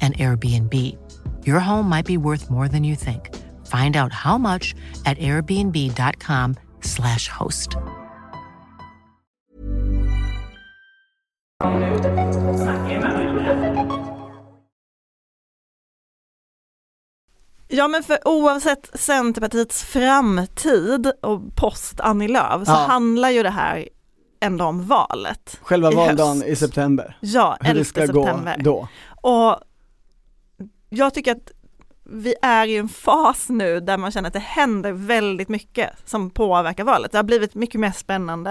an 0.00 0.12
Airbnb. 0.14 0.96
Your 1.46 1.60
home 1.60 1.88
might 1.88 2.06
be 2.06 2.16
worth 2.16 2.48
more 2.50 2.68
than 2.68 2.82
you 2.84 2.96
think. 2.96 3.30
Find 3.66 3.96
out 3.96 4.12
how 4.12 4.38
much 4.38 4.74
at 5.04 5.18
airbnb.com/slash 5.18 7.28
host. 7.28 7.76
Ja 17.68 17.88
men 17.88 18.02
för 18.02 18.28
oavsett 18.28 18.90
Centerpartiets 19.00 19.82
framtid 19.82 21.12
och 21.22 21.56
post 21.56 22.00
Annie 22.00 22.28
Lööf 22.28 22.66
så 22.66 22.72
Ja. 22.72 22.86
handlar 22.88 23.30
ju 23.30 23.42
det 23.42 23.50
här 23.50 23.88
ändå 24.40 24.64
om 24.64 24.86
valet. 24.86 25.58
Själva 25.62 25.90
valdagen 25.90 26.42
i 26.42 26.56
september, 26.56 27.16
Ja, 27.20 27.56
hur 27.60 27.68
11 27.70 27.78
det 27.80 27.84
ska 27.84 28.00
september. 28.00 28.56
gå 28.58 28.62
då. 28.64 28.88
Och 29.30 29.56
jag 30.90 31.14
tycker 31.14 31.32
att 31.32 31.52
vi 32.04 32.34
är 32.42 32.66
i 32.66 32.76
en 32.76 32.88
fas 32.88 33.48
nu 33.48 33.80
där 33.80 33.98
man 33.98 34.10
känner 34.10 34.26
att 34.26 34.32
det 34.32 34.38
händer 34.38 34.92
väldigt 34.92 35.48
mycket 35.48 35.90
som 36.04 36.30
påverkar 36.30 36.84
valet. 36.84 37.12
Det 37.12 37.18
har 37.18 37.22
blivit 37.22 37.54
mycket 37.54 37.80
mer 37.80 37.90
spännande. 37.92 38.50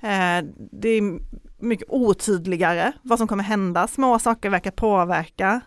Eh, 0.00 0.44
Det 0.72 0.88
är 0.88 1.20
mycket 1.58 1.86
otydligare 1.90 2.92
vad 3.02 3.18
som 3.18 3.28
kommer 3.28 3.44
hända. 3.44 3.86
Små 3.86 4.18
saker 4.18 4.50
verkar 4.50 4.70
påverka. 4.70 5.60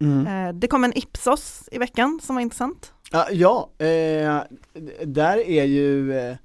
Mm. 0.00 0.26
Eh, 0.48 0.54
Det 0.54 0.66
kom 0.68 0.84
en 0.84 0.98
Ipsos 0.98 1.68
i 1.72 1.78
veckan 1.78 2.20
som 2.22 2.34
var 2.34 2.42
intressant. 2.42 2.92
Ja, 3.10 3.26
ja 3.30 3.70
eh, 3.78 4.40
där 5.06 5.38
är 5.38 5.64
ju 5.64 6.18
eh, 6.18 6.36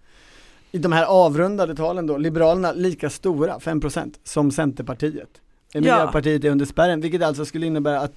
i 0.71 0.77
de 0.77 0.91
här 0.91 1.05
avrundade 1.05 1.75
talen 1.75 2.07
då, 2.07 2.17
Liberalerna 2.17 2.71
lika 2.71 3.09
stora, 3.09 3.57
5% 3.59 4.13
som 4.23 4.51
Centerpartiet. 4.51 5.41
Eh, 5.83 5.87
Ja. 5.89 5.95
Miljöpartiet 5.97 6.43
är 6.43 6.49
under 6.49 6.65
spärren, 6.65 7.01
vilket 7.01 7.21
alltså 7.23 7.45
skulle 7.45 7.65
innebära 7.65 7.99
att 7.99 8.13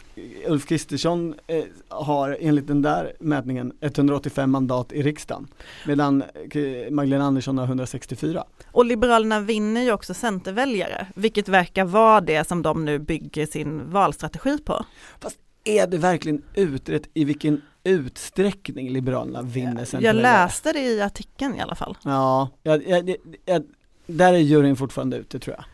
Ulf 0.46 0.66
Kristersson 0.66 1.34
eh, 1.46 1.64
har 1.88 2.36
enligt 2.40 2.66
den 2.66 2.82
där 2.82 3.12
mätningen 3.20 3.72
185 3.80 4.50
mandat 4.50 4.92
i 4.92 5.02
riksdagen. 5.02 5.48
Medan 5.86 6.22
eh, 6.50 6.90
Magdalena 6.90 7.24
Andersson 7.24 7.58
har 7.58 7.64
164. 7.66 8.44
Och 8.72 8.84
Liberalerna 8.84 9.40
vinner 9.40 9.82
ju 9.82 9.92
också 9.92 10.14
Centerväljare, 10.14 11.06
vilket 11.14 11.48
verkar 11.48 11.84
vara 11.84 12.20
det 12.20 12.48
som 12.48 12.62
de 12.62 12.84
nu 12.84 12.98
bygger 12.98 13.46
sin 13.46 13.90
valstrategi 13.90 14.58
på. 14.58 14.84
Fast 15.20 15.36
är 15.64 15.86
det 15.86 15.98
verkligen 15.98 16.42
utrett 16.54 17.02
i 17.14 17.24
vilken 17.24 17.62
utsträckning 17.84 18.90
Liberalerna 18.90 19.42
vinner 19.42 19.78
Jag 19.78 19.88
Centerväljare? 19.88 20.22
läste 20.44 20.72
det 20.72 20.80
i 20.80 21.00
artikeln 21.02 21.54
i 21.56 21.60
alla 21.60 21.74
fall. 21.74 21.96
Ja, 22.04 22.48
jag, 22.62 22.88
jag, 22.88 23.08
jag, 23.08 23.16
jag, 23.44 23.62
där 24.06 24.32
är 24.32 24.38
juryn 24.38 24.76
fortfarande 24.76 25.16
ute 25.16 25.38
tror 25.38 25.56
jag. 25.56 25.64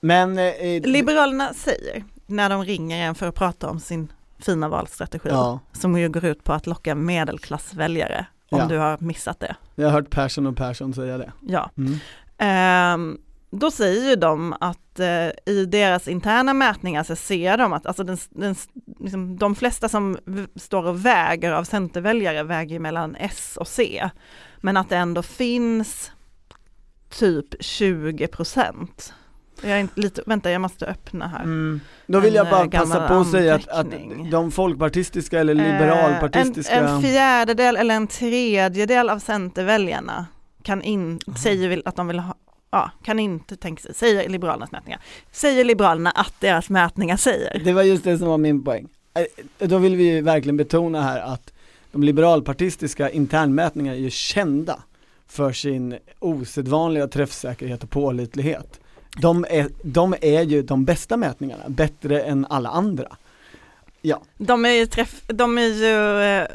Men 0.00 0.38
eh, 0.38 0.82
Liberalerna 0.82 1.54
säger, 1.54 2.04
när 2.26 2.50
de 2.50 2.64
ringer 2.64 3.06
en 3.08 3.14
för 3.14 3.28
att 3.28 3.34
prata 3.34 3.70
om 3.70 3.80
sin 3.80 4.12
fina 4.38 4.68
valstrategi, 4.68 5.28
Ja, 5.28 5.60
som 5.72 5.98
ju 5.98 6.08
går 6.08 6.24
ut 6.24 6.44
på 6.44 6.52
att 6.52 6.66
locka 6.66 6.94
medelklassväljare, 6.94 8.26
om 8.50 8.58
Ja. 8.58 8.66
du 8.66 8.78
har 8.78 8.98
missat 9.00 9.40
det. 9.40 9.56
jag 9.74 9.86
har 9.86 9.92
hört 9.92 10.10
Persson 10.10 10.46
och 10.46 10.56
Persson 10.56 10.94
säga 10.94 11.18
det. 11.18 11.32
Ja. 11.40 11.70
Mm. 11.76 11.98
Ehm, 12.38 13.18
då 13.50 13.70
säger 13.70 14.08
ju 14.10 14.16
de 14.16 14.54
att 14.60 15.00
eh, 15.00 15.54
i 15.54 15.66
deras 15.68 16.08
interna 16.08 16.54
mätningar 16.54 17.02
så 17.02 17.16
ser 17.16 17.58
de 17.58 17.72
att 17.72 17.86
alltså 17.86 18.04
den, 18.04 18.18
den, 18.30 18.54
liksom, 19.00 19.36
de 19.36 19.54
flesta 19.54 19.88
som 19.88 20.18
står 20.56 20.86
och 20.86 21.06
väger 21.06 21.52
av 21.52 21.64
Centerväljare 21.64 22.42
väger 22.42 22.78
mellan 22.78 23.16
S 23.16 23.56
och 23.60 23.68
C. 23.68 24.10
Men 24.60 24.76
att 24.76 24.88
det 24.88 24.96
ändå 24.96 25.22
finns 25.22 26.10
typ 27.10 27.54
20 27.60 28.26
procent. 28.26 29.14
Jag 29.62 29.80
är 29.80 29.88
lite, 29.94 30.22
vänta 30.26 30.50
jag 30.50 30.60
måste 30.60 30.86
öppna 30.86 31.28
här. 31.28 31.42
Mm. 31.42 31.80
Då 32.06 32.20
vill 32.20 32.30
En, 32.30 32.36
jag 32.36 32.50
bara 32.50 32.64
eh, 32.64 32.70
passa 32.70 33.08
på 33.08 33.14
att 33.14 33.30
säga 33.30 33.54
att, 33.54 33.68
att 33.68 33.86
de 34.30 34.50
folkpartistiska 34.52 35.40
eller 35.40 35.54
liberalpartistiska 35.54 36.74
Eh, 36.74 36.90
En, 36.90 36.96
en 36.96 37.02
fjärdedel 37.02 37.76
eller 37.76 37.94
en 37.94 38.06
tredjedel 38.06 39.10
av 39.10 39.18
Centerväljarna 39.18 40.26
kan 40.62 40.82
in, 40.82 41.20
säger 41.42 41.68
vill 41.68 41.82
att 41.84 41.96
de 41.96 42.08
vill 42.08 42.18
ha, 42.18 42.34
ja, 42.70 42.90
kan 43.04 43.18
inte 43.18 43.56
tänka 43.56 43.82
sig, 43.82 43.94
säger 43.94 44.28
Liberalernas 44.28 44.72
mätningar, 44.72 45.00
säger 45.32 45.64
Liberalerna 45.64 46.10
att 46.10 46.34
deras 46.40 46.70
mätningar 46.70 47.16
säger. 47.16 47.60
Det 47.64 47.72
var 47.72 47.82
just 47.82 48.04
det 48.04 48.18
som 48.18 48.28
var 48.28 48.38
min 48.38 48.64
poäng. 48.64 48.88
Eh, 49.58 49.66
Då 49.66 49.78
vill 49.78 49.96
vi 49.96 50.20
verkligen 50.20 50.56
betona 50.56 51.02
här 51.02 51.20
att 51.20 51.52
de 51.92 52.02
liberalpartistiska 52.02 53.10
internmätningarna 53.10 53.96
är 53.96 54.00
ju 54.00 54.10
kända 54.10 54.82
för 55.28 55.52
sin 55.52 55.96
osedvanliga 56.18 57.08
träffsäkerhet 57.08 57.82
och 57.82 57.90
pålitlighet. 57.90 58.80
De 59.20 59.46
är, 59.50 59.68
de 59.82 60.14
är 60.20 60.42
ju 60.42 60.62
de 60.62 60.84
bästa 60.84 61.16
mätningarna, 61.16 61.64
bättre 61.68 62.20
än 62.20 62.46
alla 62.50 62.68
andra. 62.68 63.16
Ja, 64.02 64.22
De 64.38 64.64
är 64.64 64.70
ju 64.70 64.86
träff, 64.86 65.22
de 65.26 65.58
är 65.58 65.62
ju, 65.62 66.20
eh, 66.22 66.46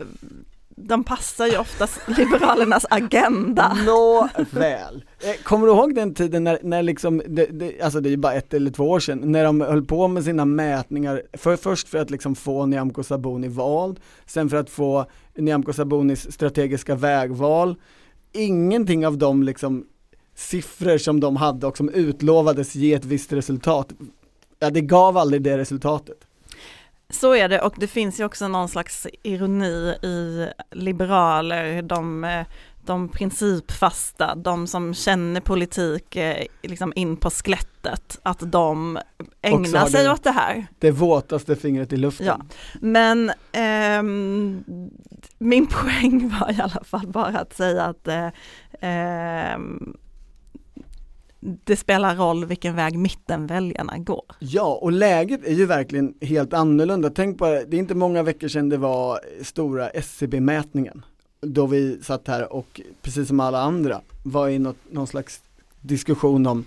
de 0.75 1.03
passar 1.03 1.47
ju 1.47 1.57
oftast 1.57 1.99
Liberalernas 2.07 2.85
agenda. 2.89 3.77
Nåväl. 3.85 5.03
Eh, 5.19 5.43
Kommer 5.43 5.67
du 5.67 5.73
ihåg 5.73 5.95
den 5.95 6.13
tiden 6.13 6.43
när, 6.43 6.59
när 6.63 6.83
liksom, 6.83 7.21
det, 7.27 7.45
det, 7.45 7.81
alltså 7.81 8.01
det 8.01 8.09
är 8.09 8.11
ju 8.11 8.17
bara 8.17 8.33
ett 8.33 8.53
eller 8.53 8.71
två 8.71 8.89
år 8.89 8.99
sedan, 8.99 9.19
när 9.23 9.43
de 9.43 9.61
höll 9.61 9.85
på 9.85 10.07
med 10.07 10.23
sina 10.23 10.45
mätningar, 10.45 11.21
för, 11.33 11.55
först 11.55 11.87
för 11.87 11.97
att 11.97 12.09
liksom 12.09 12.35
få 12.35 12.65
Nyamko 12.65 13.03
Sabuni 13.03 13.47
vald, 13.47 13.99
sen 14.25 14.49
för 14.49 14.57
att 14.57 14.69
få 14.69 15.05
Nyamko 15.35 15.73
Sabunis 15.73 16.31
strategiska 16.31 16.95
vägval. 16.95 17.75
Ingenting 18.33 19.07
av 19.07 19.17
de 19.17 19.43
liksom 19.43 19.85
siffror 20.41 20.97
som 20.97 21.19
de 21.19 21.35
hade 21.35 21.67
och 21.67 21.77
som 21.77 21.89
utlovades 21.89 22.75
ge 22.75 22.93
ett 22.93 23.05
visst 23.05 23.33
resultat, 23.33 23.89
ja 24.59 24.69
det 24.69 24.81
gav 24.81 25.17
aldrig 25.17 25.41
det 25.41 25.57
resultatet. 25.57 26.17
Så 27.09 27.35
är 27.35 27.49
det 27.49 27.61
och 27.61 27.73
det 27.77 27.87
finns 27.87 28.19
ju 28.19 28.25
också 28.25 28.47
någon 28.47 28.69
slags 28.69 29.07
ironi 29.23 29.95
i 30.03 30.47
liberaler, 30.71 31.81
de, 31.81 32.23
eh, 32.23 32.45
de 32.85 33.09
principfasta, 33.09 34.35
de 34.35 34.67
som 34.67 34.93
känner 34.93 35.41
politik 35.41 36.15
eh, 36.15 36.45
liksom 36.63 36.93
in 36.95 37.17
på 37.17 37.29
skelettet, 37.29 38.19
att 38.23 38.51
de 38.51 38.99
ägnar 39.41 39.85
sig 39.85 40.03
det- 40.03 40.11
åt 40.11 40.23
det 40.23 40.31
här. 40.31 40.67
Det 40.79 40.91
våtaste 40.91 41.55
fingret 41.55 41.93
i 41.93 41.97
luften. 41.97 42.25
Ja. 42.27 42.39
Men 42.81 43.31
ehm, 43.51 44.63
min 45.39 45.67
poäng 45.81 46.29
var 46.39 46.51
i 46.51 46.61
alla 46.61 46.83
fall 46.83 47.07
bara 47.07 47.39
att 47.39 47.53
säga 47.53 47.83
att 47.83 48.07
eh, 48.07 48.27
ehm, 48.81 49.97
det 51.41 51.75
spelar 51.75 52.15
roll 52.15 52.45
vilken 52.45 52.75
väg 52.75 52.97
mittenväljarna 52.97 53.97
går. 53.97 54.23
Ja, 54.39 54.79
och 54.81 54.91
läget 54.91 55.47
är 55.47 55.53
ju 55.53 55.65
verkligen 55.65 56.13
helt 56.21 56.53
annorlunda. 56.53 57.09
Tänk 57.09 57.37
på, 57.37 57.45
det 57.45 57.77
är 57.77 57.79
inte 57.79 57.95
många 57.95 58.23
veckor 58.23 58.47
sedan 58.47 58.69
det 58.69 58.77
var 58.77 59.19
stora 59.43 59.89
SCB-mätningen. 59.89 61.01
Då 61.41 61.65
vi 61.65 61.99
satt 62.03 62.27
här 62.27 62.53
och 62.53 62.81
precis 63.01 63.27
som 63.27 63.39
alla 63.39 63.61
andra 63.61 64.01
var 64.23 64.49
i 64.49 64.59
något, 64.59 64.77
någon 64.91 65.07
slags 65.07 65.41
diskussion 65.81 66.47
om 66.47 66.65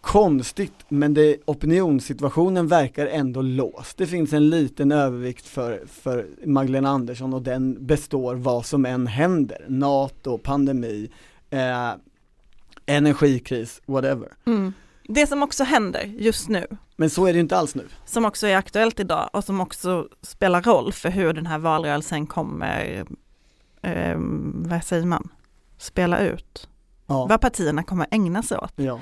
konstigt, 0.00 0.74
men 0.88 1.14
det, 1.14 1.36
opinionssituationen 1.44 2.68
verkar 2.68 3.06
ändå 3.06 3.42
låst. 3.42 3.98
Det 3.98 4.06
finns 4.06 4.32
en 4.32 4.50
liten 4.50 4.92
övervikt 4.92 5.46
för, 5.46 5.82
för 5.86 6.26
Magdalena 6.44 6.88
Andersson 6.88 7.34
och 7.34 7.42
den 7.42 7.86
består 7.86 8.34
vad 8.34 8.66
som 8.66 8.86
än 8.86 9.06
händer. 9.06 9.66
NATO, 9.68 10.38
pandemi, 10.38 11.10
eh, 11.50 11.90
energikris, 12.86 13.82
whatever. 13.86 14.28
Det 15.08 15.26
som 15.26 15.42
också 15.42 15.64
händer 15.64 16.04
just 16.18 16.48
nu, 16.48 16.66
Men 16.96 17.10
så 17.10 17.26
är 17.26 17.32
det 17.32 17.36
ju 17.36 17.40
inte 17.40 17.56
alls 17.56 17.74
nu. 17.74 17.86
som 18.06 18.24
också 18.24 18.46
är 18.46 18.56
aktuellt 18.56 19.00
idag 19.00 19.30
och 19.32 19.44
som 19.44 19.60
också 19.60 20.08
spelar 20.22 20.62
roll 20.62 20.92
för 20.92 21.08
hur 21.10 21.32
den 21.32 21.46
här 21.46 21.58
valrörelsen 21.58 22.26
kommer, 22.26 23.04
ehm, 23.82 24.64
vad 24.68 24.84
säger 24.84 25.06
man, 25.06 25.28
spela 25.78 26.20
ut. 26.20 26.68
Ja. 27.06 27.26
Vad 27.26 27.40
partierna 27.40 27.82
kommer 27.82 28.06
ägna 28.10 28.42
sig 28.42 28.58
åt. 28.58 28.72
Ja. 28.76 29.00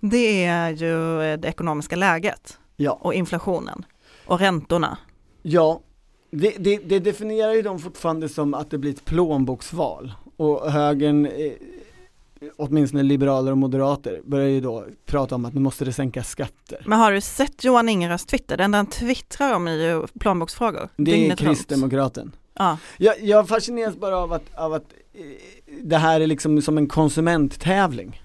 Det 0.00 0.44
är 0.44 0.70
ju 0.70 1.18
det 1.36 1.48
ekonomiska 1.48 1.96
läget 1.96 2.58
Ja, 2.76 2.92
och 2.92 3.14
inflationen 3.14 3.84
och 4.26 4.38
räntorna. 4.40 4.98
ja. 5.42 5.80
Det, 6.32 6.50
det, 6.58 6.76
det 6.76 6.98
definierar 6.98 7.52
ju 7.52 7.62
de 7.62 7.78
fortfarande 7.78 8.28
som 8.28 8.54
att 8.54 8.70
det 8.70 8.78
blir 8.78 8.90
ett 8.90 9.04
plånboksval 9.04 10.12
och 10.36 10.70
högern, 10.72 11.26
eh, 11.26 11.52
åtminstone 12.56 13.02
liberaler 13.02 13.52
och 13.52 13.58
moderater, 13.58 14.20
börjar 14.24 14.48
ju 14.48 14.60
då 14.60 14.86
prata 15.06 15.34
om 15.34 15.44
att 15.44 15.54
nu 15.54 15.60
måste 15.60 15.84
det 15.84 15.92
sänka 15.92 16.22
skatter. 16.22 16.82
Men 16.86 16.98
har 16.98 17.12
du 17.12 17.20
sett 17.20 17.64
Johan 17.64 17.88
Ingerös 17.88 18.26
Twitter? 18.26 18.58
Enda 18.58 18.78
han 18.78 18.86
twittrar 18.86 19.54
om 19.54 19.68
är 19.68 19.72
ju 19.72 20.06
plånboksfrågor. 20.18 20.88
Det 20.96 21.10
är 21.10 21.16
dygnet 21.16 21.40
runt. 21.40 21.56
kristdemokraten. 21.56 22.32
Ja, 22.54 22.78
Jag, 22.98 23.14
jag 23.22 23.48
fascineras 23.48 23.96
bara 23.96 24.16
av 24.16 24.32
att, 24.32 24.54
av 24.54 24.72
att 24.72 24.84
eh, 25.14 25.22
det 25.82 25.96
här 25.96 26.20
är 26.20 26.26
liksom 26.26 26.62
som 26.62 26.78
en 26.78 26.88
konsumenttävling. 26.88 28.22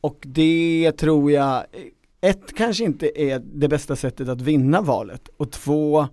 Och 0.00 0.18
det 0.26 0.92
tror 0.92 1.32
jag, 1.32 1.56
eh, 1.56 2.30
ett 2.30 2.56
kanske 2.56 2.84
inte 2.84 3.20
är 3.22 3.38
det 3.38 3.68
bästa 3.68 3.96
sättet 3.96 4.28
att 4.28 4.40
vinna 4.40 4.80
valet 4.80 5.28
och 5.36 5.50
två 5.50 6.08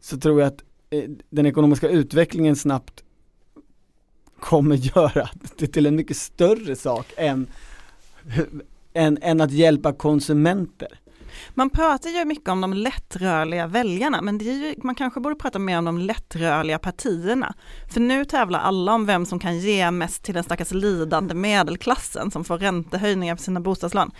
så 0.00 0.16
tror 0.18 0.40
jag 0.40 0.46
att 0.46 0.64
eh, 0.90 1.02
den 1.30 1.46
ekonomiska 1.46 1.88
utvecklingen 1.88 2.56
snabbt 2.56 3.02
kommer 4.40 4.76
göra 4.76 5.28
det 5.56 5.66
till 5.66 5.86
en 5.86 5.96
mycket 5.96 6.16
större 6.16 6.76
sak 6.76 7.12
än, 7.16 7.46
än, 8.92 9.18
än 9.22 9.40
att 9.40 9.50
hjälpa 9.50 9.92
konsumenter. 9.92 11.00
man 11.54 11.70
pratar 11.70 12.10
ju 12.10 12.24
mycket 12.24 12.48
om 12.48 12.60
de 12.60 12.72
lättrörliga 12.72 13.66
väljarna, 13.66 14.22
men 14.22 14.38
ju, 14.38 14.74
man 14.82 14.94
kanske 14.94 15.20
borde 15.20 15.36
prata 15.36 15.58
mer 15.58 15.78
om 15.78 15.84
de 15.84 15.98
lättrörliga 15.98 16.78
partierna. 16.78 17.54
För 17.92 18.00
nu 18.00 18.24
tävlar 18.24 18.60
alla 18.60 18.94
om 18.94 19.06
vem 19.06 19.26
som 19.26 19.38
kan 19.38 19.58
ge 19.58 19.90
mest 19.90 20.22
till 20.22 20.34
den 20.34 20.44
stackars 20.44 20.72
lidande 20.72 21.34
medelklassen 21.34 22.30
som 22.30 22.44
får 22.44 22.58
räntehöjningar 22.58 23.36
på 23.36 23.42
sina 23.42 23.60
bostadslån. 23.60 24.10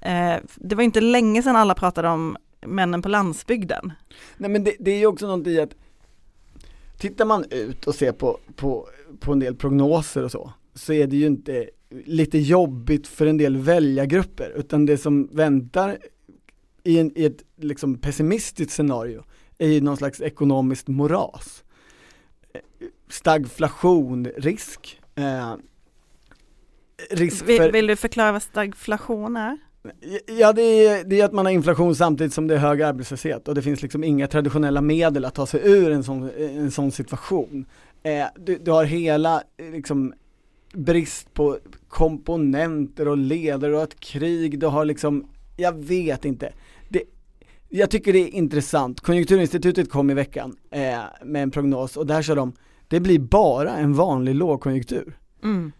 Eh, 0.00 0.34
det 0.56 0.74
var 0.74 0.82
inte 0.82 1.00
länge 1.00 1.42
sedan 1.42 1.56
alla 1.56 1.74
pratade 1.74 2.08
om 2.08 2.36
männen 2.66 3.02
på 3.02 3.08
landsbygden. 3.08 3.92
Nej 4.36 4.50
men 4.50 4.64
det, 4.64 4.76
det 4.80 4.90
är 4.90 4.98
ju 4.98 5.06
också 5.06 5.26
någonting 5.26 5.52
i 5.52 5.60
att 5.60 5.74
Tittar 6.98 7.24
man 7.24 7.44
ut 7.50 7.86
och 7.86 7.94
ser 7.94 8.12
på, 8.12 8.38
på, 8.56 8.88
på 9.20 9.32
en 9.32 9.38
del 9.38 9.54
prognoser 9.54 10.24
och 10.24 10.30
så 10.30 10.52
Så 10.74 10.92
är 10.92 11.06
det 11.06 11.16
ju 11.16 11.26
inte 11.26 11.70
lite 11.90 12.38
jobbigt 12.38 13.06
för 13.06 13.26
en 13.26 13.36
del 13.36 13.56
väljargrupper 13.56 14.52
utan 14.56 14.86
det 14.86 14.98
som 14.98 15.26
väntar 15.32 15.98
i, 16.84 16.98
en, 16.98 17.18
i 17.18 17.24
ett 17.24 17.44
liksom 17.56 17.98
pessimistiskt 17.98 18.72
scenario 18.72 19.24
är 19.58 19.68
ju 19.68 19.80
någon 19.80 19.96
slags 19.96 20.20
ekonomiskt 20.20 20.88
moras 20.88 21.64
Stagflation, 23.08 24.26
risk 24.26 25.00
eh, 25.14 25.54
Risk 27.10 27.48
Vill, 27.48 27.56
för 27.56 27.72
vill 27.72 27.86
du 27.86 27.96
förklara 27.96 28.32
vad 28.32 28.42
stagflation 28.42 29.36
är? 29.36 29.58
Ja 30.26 30.52
det 30.52 30.62
är, 30.62 31.04
det 31.04 31.20
är 31.20 31.24
att 31.24 31.32
man 31.32 31.46
har 31.46 31.52
inflation 31.52 31.94
samtidigt 31.94 32.32
som 32.32 32.46
det 32.46 32.54
är 32.54 32.58
hög 32.58 32.82
arbetslöshet 32.82 33.48
och 33.48 33.54
det 33.54 33.62
finns 33.62 33.82
liksom 33.82 34.04
inga 34.04 34.26
traditionella 34.26 34.80
medel 34.80 35.24
att 35.24 35.34
ta 35.34 35.46
sig 35.46 35.60
ur 35.64 35.90
en 35.90 36.04
sån, 36.04 36.30
en 36.38 36.70
sån 36.70 36.92
situation. 36.92 37.64
Eh, 38.02 38.26
du, 38.36 38.58
du 38.58 38.70
har 38.70 38.84
hela 38.84 39.42
eh, 39.56 39.70
liksom 39.70 40.14
brist 40.74 41.34
på 41.34 41.58
komponenter 41.88 43.08
och 43.08 43.16
ledare 43.16 43.76
och 43.76 43.82
ett 43.82 44.00
krig, 44.00 44.58
du 44.58 44.66
har 44.66 44.84
liksom, 44.84 45.28
jag 45.56 45.84
vet 45.84 46.24
inte. 46.24 46.52
Det, 46.88 47.02
jag 47.68 47.90
tycker 47.90 48.12
det 48.12 48.18
är 48.18 48.28
intressant, 48.28 49.00
Konjunkturinstitutet 49.00 49.90
kom 49.90 50.10
i 50.10 50.14
veckan 50.14 50.56
eh, 50.70 50.98
med 51.24 51.42
en 51.42 51.50
prognos 51.50 51.96
och 51.96 52.06
där 52.06 52.22
sa 52.22 52.34
de, 52.34 52.52
det 52.88 53.00
blir 53.00 53.18
bara 53.18 53.76
en 53.76 53.94
vanlig 53.94 54.34
lågkonjunktur 54.34 55.18
Mm 55.44 55.72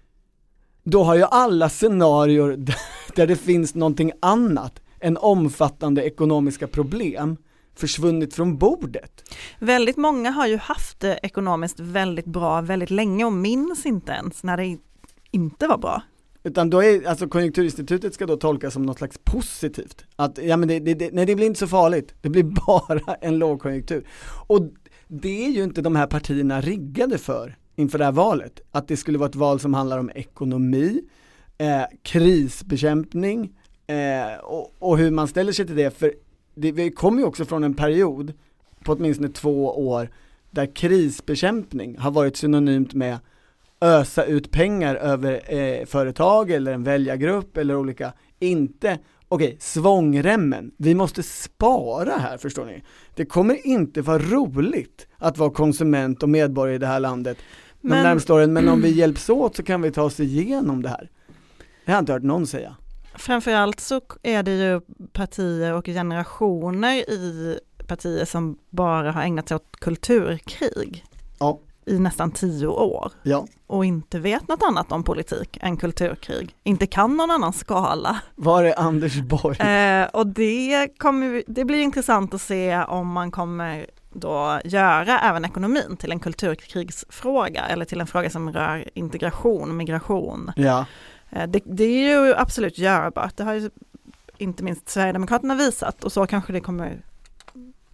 då 0.85 1.03
har 1.05 1.15
ju 1.15 1.23
alla 1.23 1.69
scenarier 1.69 2.57
där- 3.15 3.27
det 3.27 3.37
finns 3.37 3.75
någonting 3.75 4.13
annat 4.21 4.81
än 5.01 5.17
omfattande 5.17 6.03
ekonomiska 6.05 6.67
problem 6.67 7.37
försvunnit 7.75 8.35
från 8.35 8.59
bordet. 8.59 9.25
Väldigt 9.59 9.97
många 9.97 10.31
har 10.31 10.47
ju 10.47 10.57
haft 10.57 11.01
det 11.01 11.19
ekonomiskt 11.23 11.81
väldigt 11.81 12.27
bra 12.27 12.61
väldigt 12.61 12.91
länge 12.91 13.25
och 13.25 13.33
minns 13.33 13.87
inte 13.87 14.13
ens 14.13 14.43
när 14.43 14.57
det 14.57 14.77
inte 15.31 15.67
var 15.67 15.79
bra. 15.79 16.03
Utan 16.45 16.71
då 16.71 16.83
är, 16.83 17.07
alltså 17.09 17.29
Konjunkturinstitutet 17.29 18.15
ska 18.15 18.27
då 18.27 18.37
tolkas 18.37 18.75
som 18.75 18.83
något 18.87 18.99
slags 18.99 19.19
positivt. 19.25 20.05
Att, 20.17 20.39
ja 20.43 20.57
men 20.57 20.69
det, 20.69 20.79
det, 20.81 20.95
det, 20.95 21.11
nej 21.13 21.27
det 21.27 21.35
blir 21.35 21.47
inte 21.47 21.59
så 21.61 21.67
farligt, 21.67 22.15
det 22.21 22.29
blir 22.29 22.43
bara 22.67 23.15
en 23.21 23.39
lågkonjunktur. 23.39 24.07
Och 24.47 24.61
det 25.09 25.45
är 25.47 25.51
ju 25.51 25.63
inte 25.65 25.83
de 25.83 25.97
här 25.97 26.07
partierna 26.07 26.61
riggade 26.61 27.19
för 27.19 27.57
inför 27.83 27.99
det 27.99 28.05
här 28.05 28.13
valet. 28.13 28.61
Att 28.71 28.89
det 28.89 28.97
skulle 28.97 29.19
vara 29.19 29.29
ett 29.29 29.35
val 29.35 29.61
som 29.61 29.75
handlar 29.75 29.99
om 29.99 30.11
ekonomi, 30.15 31.03
eh, 31.59 31.83
krisbekämpning 32.03 33.53
eh, 33.87 34.45
och, 34.45 34.75
och 34.79 34.99
hur 34.99 35.11
man 35.11 35.29
ställer 35.29 35.53
sig 35.53 35.67
till 35.67 35.77
det. 35.77 35.99
För 35.99 36.13
det, 36.55 36.73
vi 36.73 36.91
kommer 36.91 37.19
ju 37.19 37.25
också 37.25 37.45
från 37.45 37.65
en 37.65 37.75
period 37.75 38.33
på 38.85 38.93
åtminstone 38.93 39.29
två 39.29 39.89
år 39.89 40.09
där 40.51 40.75
krisbekämpning 40.75 41.99
har 41.99 42.11
varit 42.11 42.37
synonymt 42.37 42.95
med 42.95 43.19
ösa 43.81 44.25
ut 44.25 44.51
pengar 44.51 44.95
över 44.95 45.55
eh, 45.55 45.87
företag 45.87 46.51
eller 46.51 46.73
en 46.73 46.85
väljargrupp 46.85 47.57
eller 47.57 47.77
olika, 47.77 48.13
inte 48.39 48.99
Okej, 49.33 49.57
svångremmen. 49.61 50.71
Vi 50.77 50.95
måste 50.95 51.23
spara 51.23 52.13
här 52.13 52.39
förstår 52.39 52.65
ni. 52.65 52.83
Det 53.15 53.25
kommer 53.25 53.67
inte 53.67 54.03
vara 54.03 54.19
roligt 54.19 55.07
att 55.17 55.39
vara 55.39 55.51
konsument 55.51 56.23
och 56.23 56.29
medborgare 56.29 56.75
i 56.75 56.79
det 56.79 56.87
här 56.87 57.01
landet 57.01 57.39
de 57.83 57.89
Men- 57.89 58.03
närmaste 58.03 58.33
åren, 58.33 58.53
men 58.53 58.69
om 58.69 58.81
vi 58.83 58.91
hjälps 58.91 59.29
åt 59.31 59.57
så 59.57 59.63
kan 59.63 59.83
vi 59.83 59.91
ta 59.93 60.03
oss 60.03 60.21
igenom 60.21 60.83
det 60.83 60.89
här. 60.89 61.11
Det 61.85 61.93
har 61.93 61.97
jag 61.97 62.03
inte 62.03 62.13
hört 62.13 62.23
någon 62.23 62.47
säga. 62.47 62.77
Framförallt 63.15 63.81
så 63.81 64.01
är 64.23 64.43
det 64.43 64.51
ju 64.57 64.81
partier 65.13 65.73
och 65.75 65.87
generationer 65.87 67.11
i 67.11 67.59
partier 67.87 68.25
som 68.25 68.59
bara 68.71 69.13
har 69.13 69.23
ägnat 69.23 69.49
sig 69.49 69.55
åt 69.55 69.77
kulturkrig 69.81 71.05
Ja. 71.39 71.59
i 71.87 71.99
nästan 71.99 72.31
tio 72.31 72.67
år 72.67 73.13
Ja, 73.23 73.47
och 73.67 73.85
inte 73.85 74.19
vet 74.19 74.49
något 74.49 74.63
annat 74.63 74.93
om 74.93 75.05
politik 75.05 75.59
än 75.61 75.77
kulturkrig. 75.77 76.55
Inte 76.63 76.87
kan 76.87 77.17
någon 77.17 77.31
annan 77.31 77.53
skala. 77.53 78.21
var 78.35 78.65
är 78.65 78.79
Anders 78.81 79.21
Borg? 79.21 79.61
Eh, 79.61 80.07
och 80.13 80.27
det, 80.27 80.89
kommer, 80.99 81.43
det 81.47 81.65
blir 81.65 81.81
intressant 81.81 82.35
att 82.35 82.41
se 82.43 82.79
om 82.83 83.09
man 83.13 83.31
kommer 83.31 83.87
då 84.13 84.61
göra 84.65 85.21
även 85.21 85.45
ekonomin 85.45 85.97
till 85.97 86.13
en 86.13 86.21
kulturkrigsfråga 86.21 87.67
eller 87.67 87.85
till 87.85 88.01
en 88.01 88.07
fråga 88.07 88.31
som 88.31 88.53
rör 88.53 88.89
integration, 88.95 89.77
migration. 89.77 90.53
Ja, 90.57 90.87
Eh, 91.33 91.47
Det, 91.49 91.61
det 91.65 91.85
är 91.85 92.27
ju 92.27 92.35
absolut 92.35 92.79
görbart, 92.79 93.37
det 93.37 93.45
har 93.45 93.55
ju 93.55 93.71
inte 94.39 94.65
minst 94.65 94.89
Sverigedemokraterna 94.89 95.55
visat 95.55 96.05
och 96.05 96.13
så 96.13 96.27
kanske 96.27 96.53
det 96.53 96.61
kommer, 96.61 97.03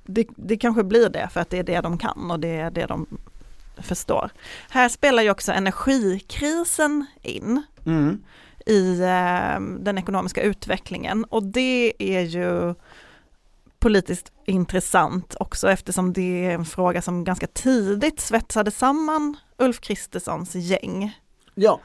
det, 0.05 0.27
det 0.37 0.57
kanske 0.57 0.85
blir 0.85 1.09
det 1.09 1.29
för 1.33 1.41
att 1.41 1.51
det 1.51 1.59
är 1.59 1.63
det 1.63 1.81
de 1.81 1.99
kan 1.99 2.31
och 2.31 2.41
det 2.41 2.57
är 2.57 2.71
det 2.71 2.87
de 2.87 3.07
förstår. 3.77 4.31
Här 4.71 4.89
spelar 4.89 5.23
ju 5.23 5.31
också 5.31 5.53
energikrisen 5.53 7.07
in 7.23 7.63
mm. 7.87 8.23
i 8.67 9.01
eh, 9.01 9.61
den 9.81 9.99
ekonomiska 9.99 10.43
utvecklingen 10.43 11.25
och 11.25 11.43
det 11.43 11.93
är 11.99 12.21
ju 12.21 12.75
politiskt 13.79 14.33
intressant 14.47 15.35
också 15.41 15.71
eftersom 15.71 16.13
det 16.13 16.45
är 16.45 16.51
en 16.51 16.65
fråga 16.65 17.03
som 17.03 17.25
ganska 17.25 17.47
tidigt 17.47 18.21
svetsade 18.21 18.71
samman 18.71 19.37
Ulf 19.59 19.81
Kristerssons 19.81 20.55
gäng 20.55 21.19
Ja, 21.55 21.81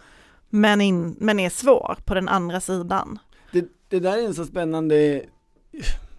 men, 0.49 0.82
in, 0.82 1.15
men 1.19 1.39
är 1.39 1.49
svår 1.49 1.97
på 2.06 2.13
den 2.13 2.29
andra 2.29 2.62
sidan. 2.62 3.19
det, 3.51 3.65
det 3.88 3.99
där 3.99 4.17
är 4.17 4.25
en 4.25 4.34
så 4.34 4.45
spännande, 4.45 5.21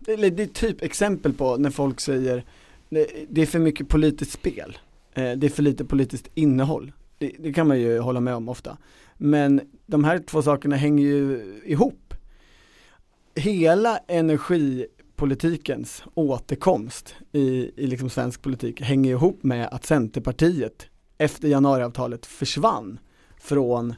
eller 0.07 0.31
det 0.31 0.43
är 0.43 0.47
typ 0.47 0.83
exempel 0.83 1.33
på 1.33 1.57
när 1.57 1.71
folk 1.71 2.01
säger 2.01 2.45
det, 2.89 3.07
det 3.29 3.43
är 3.43 3.47
för 3.47 3.59
mycket 3.59 3.89
politiskt 3.89 4.33
spel, 4.33 4.79
eh, 5.15 5.33
det 5.33 5.47
är 5.47 5.51
för 5.51 5.63
lite 5.63 5.85
politiskt 5.85 6.29
innehåll. 6.35 6.93
Det, 7.19 7.33
det 7.39 7.53
kan 7.53 7.69
man 7.69 7.81
ju 7.81 7.99
hålla 7.99 8.21
med 8.21 8.35
om 8.35 8.49
ofta. 8.49 8.77
Men 9.17 9.61
de 9.87 10.05
här 10.05 10.19
två 10.19 10.43
sakerna 10.43 10.77
hänger 10.77 11.05
ju 11.05 11.43
ihop. 11.65 12.15
Hela 13.35 13.99
energipolitikens 15.15 16.03
återkomst 16.15 17.15
i, 17.33 17.71
i 17.77 17.87
liksom 17.87 18.11
svensk 18.11 18.43
politik 18.43 18.81
hänger 18.81 19.11
ihop 19.11 19.43
med 19.43 19.69
att 19.73 19.85
Centerpartiet 19.85 20.87
efter 21.19 21.49
januariavtalet 21.49 22.27
försvann 22.27 22.99
från 23.41 23.95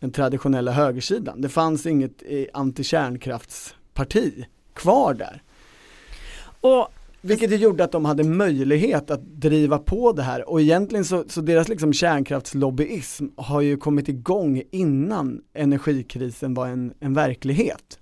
den 0.00 0.12
traditionella 0.12 0.72
högersidan. 0.72 1.40
Det 1.40 1.48
fanns 1.48 1.86
inget 1.86 2.22
eh, 2.26 2.44
antikärnkraftsparti 2.52 4.44
kvar 4.74 5.14
där. 5.14 5.42
Och 6.60 6.88
Vilket 7.22 7.50
ju 7.50 7.56
gjorde 7.56 7.84
att 7.84 7.92
de 7.92 8.04
hade 8.04 8.24
möjlighet 8.24 9.10
att 9.10 9.24
driva 9.24 9.78
på 9.78 10.12
det 10.12 10.22
här 10.22 10.48
och 10.48 10.60
egentligen 10.60 11.04
så, 11.04 11.24
så 11.28 11.40
deras 11.40 11.68
liksom 11.68 11.92
kärnkraftslobbyism 11.92 13.26
har 13.36 13.60
ju 13.60 13.76
kommit 13.76 14.08
igång 14.08 14.62
innan 14.70 15.42
energikrisen 15.54 16.54
var 16.54 16.66
en, 16.66 16.94
en 17.00 17.14
verklighet. 17.14 17.98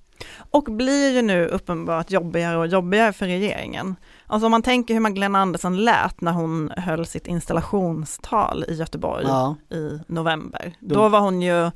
Och 0.51 0.65
blir 0.65 1.11
ju 1.11 1.23
nu 1.23 1.47
uppenbart 1.47 2.11
jobbigare 2.11 2.57
och 2.57 2.67
jobbigare 2.67 3.13
för 3.13 3.27
regeringen. 3.27 3.97
Alltså 4.27 4.47
om 4.47 4.51
man 4.51 4.63
tänker 4.63 4.95
hur 4.95 5.01
Magdalena 5.01 5.39
Andersson 5.41 5.85
lät 5.85 6.21
när 6.21 6.33
hon 6.33 6.71
höll 6.77 7.07
sitt 7.07 7.27
installationstal 7.27 8.65
i 8.69 8.75
Göteborg 8.75 9.25
Ja, 9.29 9.57
i 9.71 9.99
november. 10.07 10.73
Då- 10.81 10.95
Då 10.95 11.09
var 11.09 11.21
hon 11.21 11.43
ju 11.43 11.67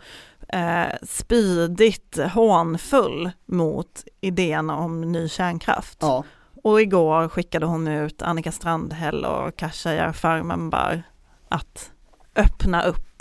eh, 0.48 0.86
spydigt 1.02 2.18
hånfull 2.34 3.30
mot 3.46 4.04
idén 4.20 4.70
om 4.70 5.12
ny 5.12 5.28
kärnkraft. 5.28 5.98
ja. 6.00 6.24
Och 6.62 6.80
igår 6.82 7.28
skickade 7.28 7.66
hon 7.66 7.88
ut 7.88 8.22
Annika 8.22 8.52
Strandhäll 8.52 9.24
och 9.24 9.56
Khashayar 9.56 10.12
Farmanbar 10.12 11.02
att 11.48 11.90
öppna 12.36 12.82
upp. 12.82 13.15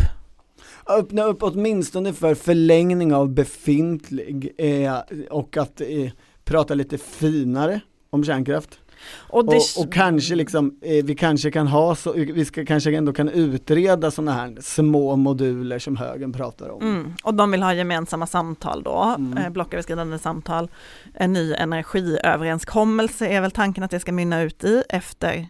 Öppna 0.89 1.23
upp 1.23 1.43
åtminstone 1.43 2.13
för 2.13 2.35
förlängning 2.35 3.13
av 3.13 3.29
befintlig 3.29 4.53
eh, 4.57 4.97
och 5.29 5.57
att 5.57 5.81
eh, 5.81 5.87
prata 6.43 6.73
lite 6.73 6.97
finare 6.97 7.79
om 8.09 8.23
kärnkraft. 8.23 8.79
Och, 9.13 9.45
det, 9.45 9.55
Och, 9.55 9.85
och 9.85 9.93
kanske 9.93 10.35
liksom, 10.35 10.79
eh, 10.81 11.05
vi 11.05 11.15
kanske 11.15 11.51
kan 11.51 11.67
ha 11.67 11.95
så, 11.95 12.11
vi 12.13 12.45
ska 12.45 12.65
kanske 12.65 12.95
ändå 12.97 13.13
kan 13.13 13.29
utreda 13.29 14.11
sådana 14.11 14.33
här 14.33 14.57
små 14.61 15.15
moduler 15.15 15.79
som 15.79 15.97
högern 15.97 16.33
pratar 16.33 16.69
om. 16.69 16.81
Mm, 16.81 17.13
och 17.23 17.33
de 17.33 17.51
vill 17.51 17.63
ha 17.63 17.73
gemensamma 17.73 18.27
samtal 18.27 18.83
då, 18.83 19.15
Mm. 19.17 19.37
eh, 19.37 19.49
blocköverskridande 19.49 20.19
samtal. 20.19 20.69
En 21.13 21.33
ny 21.33 21.53
energiöverenskommelse 21.53 23.27
är 23.27 23.41
väl 23.41 23.51
tanken 23.51 23.83
att 23.83 23.91
det 23.91 23.99
ska 23.99 24.11
mynna 24.11 24.41
ut 24.41 24.63
i 24.63 24.83
efter 24.89 25.47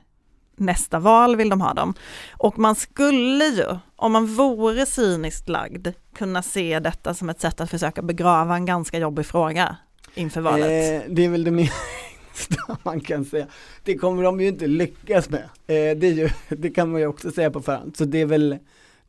nästa 0.56 1.00
val 1.00 1.36
vill 1.36 1.50
de 1.50 1.62
ha 1.62 1.74
dem. 1.74 1.94
Och 2.32 2.60
man 2.60 2.76
skulle 2.76 3.46
ju, 3.46 3.66
om 3.96 4.12
man 4.12 4.26
vore 4.26 4.86
cyniskt 4.86 5.50
lagd, 5.50 5.88
kunna 6.16 6.42
se 6.42 6.80
detta 6.80 7.14
som 7.14 7.30
ett 7.30 7.42
sätt 7.42 7.62
att 7.62 7.70
försöka 7.70 8.02
begrava 8.02 8.56
en 8.56 8.66
ganska 8.66 8.98
jobbig 8.98 9.26
fråga 9.26 9.78
inför 10.16 10.42
valet. 10.42 10.66
Eh, 10.66 11.10
det 11.10 11.26
är 11.26 11.30
väl 11.30 11.44
det 11.44 11.52
minsta 11.52 12.78
man 12.84 13.02
kan 13.02 13.26
säga. 13.26 13.48
Det 13.84 13.98
kommer 13.98 14.24
de 14.24 14.42
ju 14.42 14.48
inte 14.48 14.68
lyckas 14.68 15.30
med. 15.30 15.42
Eh, 15.42 15.98
det, 15.98 16.08
är 16.08 16.14
ju, 16.14 16.30
det 16.50 16.70
kan 16.70 16.92
man 16.92 17.02
ju 17.02 17.08
också 17.08 17.32
säga 17.32 17.52
på 17.52 17.62
förhand. 17.62 17.98
Så 17.98 18.06
det 18.06 18.22
är 18.22 18.26
väl, 18.26 18.58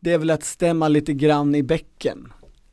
det 0.01 0.13
är 0.13 0.19
väl 0.19 0.31
att 0.31 0.45
stämma 0.45 0.89
lite 0.89 1.13
grann 1.13 1.55
i 1.55 1.63
bäcken. 1.63 2.33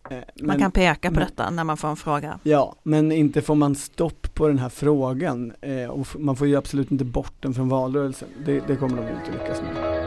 Eh, 0.10 0.18
man 0.18 0.24
men- 0.48 0.60
kan 0.60 0.72
peka 0.72 1.08
på 1.10 1.14
men- 1.16 1.24
detta 1.26 1.50
när 1.50 1.64
man 1.64 1.78
får 1.78 1.88
en 1.88 1.96
fråga. 1.96 2.40
Ja, 2.44 2.76
men 2.84 3.12
inte 3.12 3.42
får 3.42 3.56
man 3.56 3.76
stopp 3.76 4.34
på 4.34 4.48
den 4.48 4.60
här 4.60 4.70
frågan 4.70 5.54
eh, 5.62 5.90
och 5.90 6.08
man 6.20 6.36
får 6.36 6.48
ju 6.48 6.56
absolut 6.56 6.92
inte 6.92 7.06
bort 7.06 7.34
den 7.40 7.54
från 7.54 7.70
valrörelsen. 7.70 8.28
Det, 8.46 8.60
det 8.68 8.76
kommer 8.76 8.98
de 8.98 9.02
inte 9.02 9.32
lyckas 9.32 9.62
med. 9.62 10.04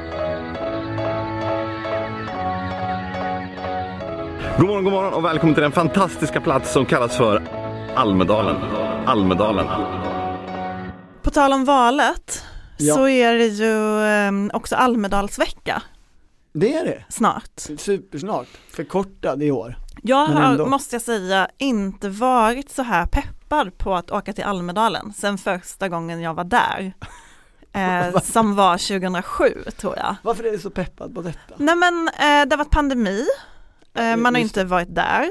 God 4.59 4.67
morgon, 4.69 4.85
god 4.85 4.93
morgon 4.93 5.13
och 5.15 5.25
välkommen 5.25 5.55
till 5.55 5.63
den 5.63 5.73
fantastiska 5.73 6.41
plats 6.41 6.73
som 6.73 6.87
kallas 6.87 7.17
för 7.17 7.43
Almedalen. 7.95 8.57
Almedalen. 9.07 9.67
På 11.23 11.31
tal 11.31 11.53
om 11.53 11.65
valet 11.65 12.43
Ja. 12.79 12.95
så 12.95 13.09
är 13.09 13.35
det 13.35 13.47
ju 13.47 14.01
eh, 14.51 14.57
också 14.57 14.77
Almedalsvecka 14.77 15.83
Det 16.53 16.75
är 16.75 16.85
det. 16.85 17.05
snart. 17.09 17.61
Supersnart. 17.79 18.47
Förkortad 18.71 19.43
i 19.43 19.51
år. 19.51 19.77
Jag 20.07 20.27
har, 20.27 20.67
måste 20.67 20.95
jag 20.95 21.03
säga, 21.03 21.49
inte 21.59 22.09
varit 22.09 22.71
så 22.71 22.83
här 22.83 23.07
peppad 23.07 23.79
på 23.79 23.95
att 23.95 24.11
åka 24.11 24.33
till 24.33 24.45
Almedalen 24.45 25.13
sen 25.13 25.39
första 25.39 25.89
gången 25.89 26.21
jag 26.21 26.35
var 26.35 26.45
där. 26.45 26.93
Eh, 27.73 28.21
som 28.21 28.55
var 28.55 28.79
2007 29.01 29.45
tror 29.77 29.97
jag. 29.97 30.17
Varför 30.23 30.45
är 30.45 30.53
du 30.53 30.59
så 30.59 30.71
peppad 30.71 31.15
på 31.15 31.23
detta? 31.23 31.55
Nej 31.57 31.77
men 31.77 32.09
eh, 32.09 32.49
det 32.49 32.53
har 32.53 32.57
varit 32.57 32.71
pandemi, 32.71 33.27
eh, 33.95 34.17
man 34.17 34.35
har 34.35 34.41
inte 34.41 34.65
varit 34.65 34.95
där. 34.95 35.29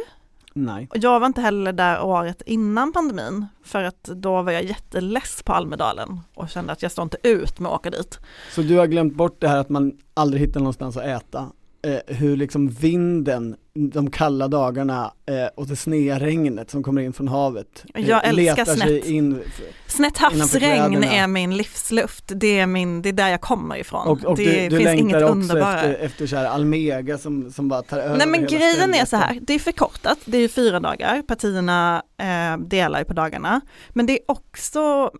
Nej. 0.54 0.88
Och 0.90 0.98
jag 0.98 1.20
var 1.20 1.28
inte 1.28 1.42
heller 1.42 1.74
där 1.74 2.02
året 2.02 2.42
innan 2.46 2.94
pandemin 2.94 3.46
för 3.64 3.84
att 3.84 4.04
då 4.04 4.42
var 4.42 4.52
jag 4.52 4.64
jätteless 4.64 5.44
på 5.44 5.54
Almedalen 5.54 6.20
och 6.34 6.50
kände 6.50 6.72
att 6.72 6.82
jag 6.82 6.92
står 6.92 7.04
inte 7.04 7.18
ut 7.24 7.60
med 7.60 7.72
att 7.72 7.80
åka 7.80 7.90
dit. 7.90 8.20
Så 8.52 8.62
du 8.62 8.78
har 8.78 8.88
glömt 8.88 9.16
bort 9.16 9.42
det 9.42 9.48
här 9.48 9.58
att 9.58 9.70
man 9.70 9.98
aldrig 10.14 10.42
hittar 10.42 10.60
någonstans 10.60 10.98
att 10.98 11.04
äta. 11.04 11.50
Eh, 11.82 12.16
hur 12.16 12.38
liksom 12.38 12.70
vinden, 12.70 13.56
de 13.78 14.12
kalla 14.12 14.48
dagarna 14.48 15.14
eh, 15.26 15.48
och 15.56 15.68
det 15.68 15.76
snea 15.76 16.20
regnet 16.20 16.72
som 16.72 16.84
kommer 16.84 17.02
in 17.02 17.14
från 17.14 17.28
havet. 17.28 17.86
eh, 17.96 18.10
Jag 18.10 18.28
älskar 18.28 18.66
snett. 18.66 19.06
in. 19.06 19.42
Snett 19.88 20.18
havsregn 20.18 21.04
är 21.04 21.28
min 21.28 21.58
livsluft, 21.58 22.24
det 22.36 22.60
är, 22.60 22.68
min, 22.68 23.02
det 23.02 23.10
är 23.10 23.14
där 23.14 23.30
jag 23.30 23.42
kommer 23.42 23.78
ifrån. 23.78 24.08
Och, 24.08 24.26
och 24.26 24.38
det 24.38 24.70
du, 24.70 24.70
du 24.70 24.78
finns 24.78 25.00
inget 25.00 25.22
underbara. 25.22 25.82
efter, 25.82 25.94
efter 26.06 26.28
så 26.28 26.36
här 26.36 26.46
Almega 26.46 27.18
som, 27.18 27.52
som 27.52 27.68
bara 27.68 27.82
tar 27.82 27.98
över 28.00 28.18
Nej 28.18 28.28
men 28.28 28.46
grejen 28.46 28.90
är 28.94 29.06
stället. 29.06 29.10
så 29.10 29.16
här, 29.16 29.40
det 29.42 29.54
är 29.54 29.60
förkortat, 29.60 30.18
det 30.26 30.38
är 30.38 30.42
ju 30.42 30.50
fyra 30.50 30.80
dagar, 30.80 31.22
partierna 31.22 32.04
eh, 32.18 32.58
delar 32.68 33.04
på 33.04 33.14
dagarna. 33.14 33.62
Men 33.90 34.06
det 34.06 34.14
är 34.14 34.20
också, 34.28 35.12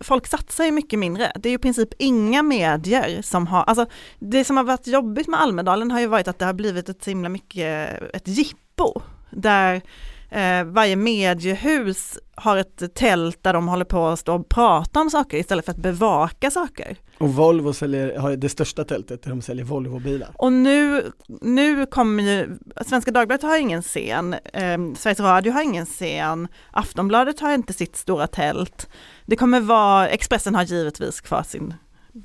folk 0.00 0.26
satsar 0.26 0.64
ju 0.64 0.70
mycket 0.72 0.98
mindre. 0.98 1.32
Det 1.36 1.48
är 1.48 1.50
ju 1.50 1.56
i 1.56 1.58
princip 1.58 1.88
inga 1.98 2.42
medier 2.42 3.22
som 3.22 3.46
har, 3.46 3.62
alltså 3.62 3.86
det 4.18 4.44
som 4.44 4.56
har 4.56 4.64
varit 4.64 4.86
jobbigt 4.86 5.28
med 5.28 5.40
Almedalen 5.40 5.90
har 5.90 6.00
ju 6.00 6.06
varit 6.06 6.28
att 6.28 6.38
det 6.38 6.44
har 6.44 6.52
blivit 6.54 6.88
ett 6.88 7.04
så 7.04 7.10
himla 7.10 7.28
mycket, 7.28 7.95
ett 8.12 8.28
jippo. 8.28 9.02
Där 9.30 9.82
eh, 10.30 10.64
varje 10.64 10.96
mediehus 10.96 12.18
har 12.34 12.56
ett 12.56 12.94
tält 12.94 13.42
där 13.42 13.52
de 13.52 13.68
håller 13.68 13.84
på 13.84 14.06
att 14.06 14.18
stå 14.18 14.34
och 14.34 14.48
prata 14.48 15.00
om 15.00 15.10
saker 15.10 15.38
istället 15.38 15.64
för 15.64 15.72
att 15.72 15.78
bevaka 15.78 16.50
saker. 16.50 16.96
Och 17.18 17.34
Volvo 17.34 17.72
säljer, 17.72 18.18
har 18.18 18.36
det 18.36 18.48
största 18.48 18.84
tältet 18.84 19.22
där 19.22 19.30
de 19.30 19.42
säljer 19.42 19.64
Volvo-bilar. 19.64 20.28
Och 20.34 20.52
nu, 20.52 21.12
nu 21.28 21.86
kommer 21.86 22.22
ju, 22.22 22.58
Svenska 22.86 23.10
Dagbladet 23.10 23.42
har 23.42 23.58
ingen 23.58 23.82
scen, 23.82 24.32
eh, 24.52 24.78
Sveriges 24.96 25.20
Radio 25.20 25.52
har 25.52 25.62
ingen 25.62 25.86
scen, 25.86 26.48
Aftonbladet 26.70 27.40
har 27.40 27.54
inte 27.54 27.72
sitt 27.72 27.96
stora 27.96 28.26
tält. 28.26 28.88
Det 29.26 29.36
kommer 29.36 29.60
vara, 29.60 30.08
Expressen 30.08 30.54
har 30.54 30.62
givetvis 30.62 31.20
kvar 31.20 31.42
sin 31.42 31.74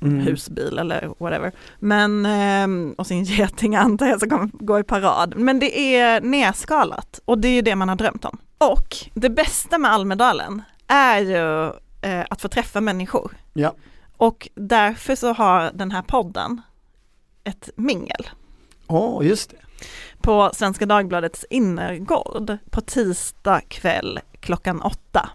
Mm. 0.02 0.20
husbil 0.20 0.78
eller 0.78 1.14
whatever. 1.18 1.52
Men, 1.78 2.26
eh, 2.26 2.94
och 2.98 3.06
sin 3.06 3.24
geting 3.24 3.76
antar 3.76 4.06
jag 4.06 4.20
som 4.20 4.28
kommer 4.28 4.50
gå 4.52 4.78
i 4.78 4.82
parad. 4.84 5.34
Men 5.36 5.58
det 5.58 5.96
är 5.96 6.20
nedskalat 6.20 7.20
och 7.24 7.38
det 7.38 7.48
är 7.48 7.52
ju 7.52 7.62
det 7.62 7.76
man 7.76 7.88
har 7.88 7.96
drömt 7.96 8.24
om. 8.24 8.38
Och 8.58 8.96
det 9.14 9.30
bästa 9.30 9.78
med 9.78 9.92
Almedalen 9.92 10.62
är 10.86 11.18
ju 11.18 11.66
eh, 12.10 12.24
att 12.30 12.40
få 12.40 12.48
träffa 12.48 12.80
människor. 12.80 13.36
Ja. 13.52 13.74
Och 14.16 14.48
därför 14.54 15.14
så 15.14 15.32
har 15.32 15.70
den 15.74 15.90
här 15.90 16.02
podden 16.02 16.60
ett 17.44 17.70
mingel 17.76 18.28
Åh, 18.86 19.26
just 19.26 19.50
det. 19.50 19.56
på 20.20 20.50
Svenska 20.54 20.86
Dagbladets 20.86 21.44
innergård 21.50 22.56
på 22.70 22.80
tisdag 22.80 23.60
kväll 23.68 24.20
klockan 24.40 24.82
åtta. 24.82 25.30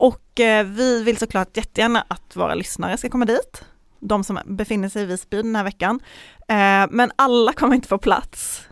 Och 0.00 0.40
eh, 0.40 0.66
vi 0.66 1.02
vill 1.02 1.16
såklart 1.16 1.56
jättegärna 1.56 2.04
att 2.08 2.36
våra 2.36 2.54
lyssnare 2.54 2.96
ska 2.96 3.08
komma 3.08 3.24
dit, 3.24 3.64
de 3.98 4.24
som 4.24 4.38
befinner 4.46 4.88
sig 4.88 5.02
i 5.02 5.06
Visby 5.06 5.36
den 5.36 5.56
här 5.56 5.64
veckan. 5.64 6.00
Eh, 6.48 6.86
men 6.90 7.12
alla 7.16 7.52
kommer 7.52 7.74
inte 7.74 7.88
få 7.88 7.98
plats. 7.98 8.62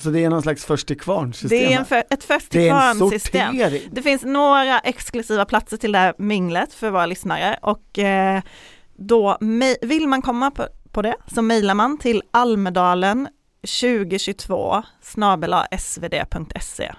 Så 0.00 0.10
det 0.10 0.24
är 0.24 0.30
någon 0.30 0.42
slags 0.42 0.64
först 0.64 0.86
till 0.86 1.00
kvarn 1.00 1.32
system 1.32 1.58
Det 1.58 1.74
är 1.74 1.84
för, 1.84 2.04
ett 2.10 2.24
först 2.24 2.50
till 2.50 2.68
kvarn-system. 2.68 3.58
Det 3.90 4.02
finns 4.02 4.24
några 4.24 4.78
exklusiva 4.78 5.44
platser 5.44 5.76
till 5.76 5.92
det 5.92 5.98
här 5.98 6.14
minglet 6.18 6.72
för 6.72 6.90
våra 6.90 7.06
lyssnare 7.06 7.58
och 7.62 7.98
eh, 7.98 8.42
då 8.96 9.38
vill 9.80 10.08
man 10.08 10.22
komma 10.22 10.50
på, 10.50 10.66
på 10.90 11.02
det 11.02 11.16
så 11.34 11.42
mejlar 11.42 11.74
man 11.74 11.98
till 11.98 12.22
almedalen 12.30 13.28
2022 13.80 14.82
snabela 15.02 15.66
svd.se 15.78 16.92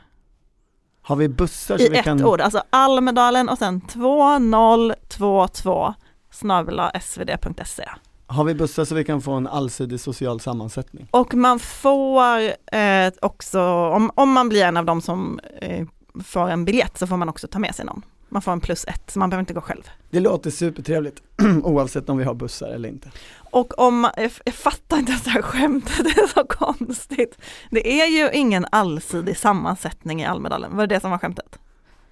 Har 1.07 1.15
vi 1.15 1.29
bussar 1.29 1.77
så 1.77 1.83
i 1.83 1.89
vi 1.89 1.97
ett 1.97 2.03
kan... 2.03 2.25
ord, 2.25 2.41
alltså 2.41 2.63
Almedalen 2.69 3.49
och 3.49 3.57
sen 3.57 3.81
2022 3.81 5.93
snabela 6.31 6.91
svd.se. 7.01 7.89
Har 8.27 8.43
vi 8.43 8.55
bussar 8.55 8.85
så 8.85 8.95
vi 8.95 9.03
kan 9.03 9.21
få 9.21 9.31
en 9.31 9.47
allsidig 9.47 9.99
social 9.99 10.39
sammansättning? 10.39 11.07
Och 11.11 11.33
man 11.33 11.59
får 11.59 12.41
eh, 12.71 13.11
också, 13.21 13.61
om, 13.69 14.11
om 14.15 14.31
man 14.31 14.49
blir 14.49 14.63
en 14.63 14.77
av 14.77 14.85
dem 14.85 15.01
som 15.01 15.39
eh, 15.61 15.87
får 16.23 16.49
en 16.49 16.65
biljett 16.65 16.97
så 16.97 17.07
får 17.07 17.17
man 17.17 17.29
också 17.29 17.47
ta 17.47 17.59
med 17.59 17.75
sig 17.75 17.85
någon. 17.85 18.01
Man 18.29 18.41
får 18.41 18.51
en 18.51 18.59
plus 18.59 18.85
ett, 18.87 19.11
så 19.11 19.19
man 19.19 19.29
behöver 19.29 19.41
inte 19.41 19.53
gå 19.53 19.61
själv. 19.61 19.83
Det 20.09 20.19
låter 20.19 20.49
supertrevligt 20.51 21.21
oavsett 21.63 22.09
om 22.09 22.17
vi 22.17 22.23
har 22.23 22.33
bussar 22.33 22.67
eller 22.67 22.89
inte. 22.89 23.09
Och 23.51 23.79
om 23.79 24.09
jag, 24.17 24.31
jag 24.45 24.53
fattar 24.53 24.97
inte 24.97 25.11
det 25.23 25.29
här 25.29 25.41
skämtet, 25.41 25.97
det 26.03 26.21
är 26.21 26.27
så 26.27 26.43
konstigt. 26.43 27.37
Det 27.71 28.01
är 28.01 28.07
ju 28.07 28.29
ingen 28.31 28.65
allsidig 28.71 29.37
sammansättning 29.37 30.21
i 30.21 30.25
Almedalen, 30.25 30.75
var 30.77 30.87
det 30.87 30.95
det 30.95 31.01
som 31.01 31.11
var 31.11 31.17
skämtet? 31.17 31.59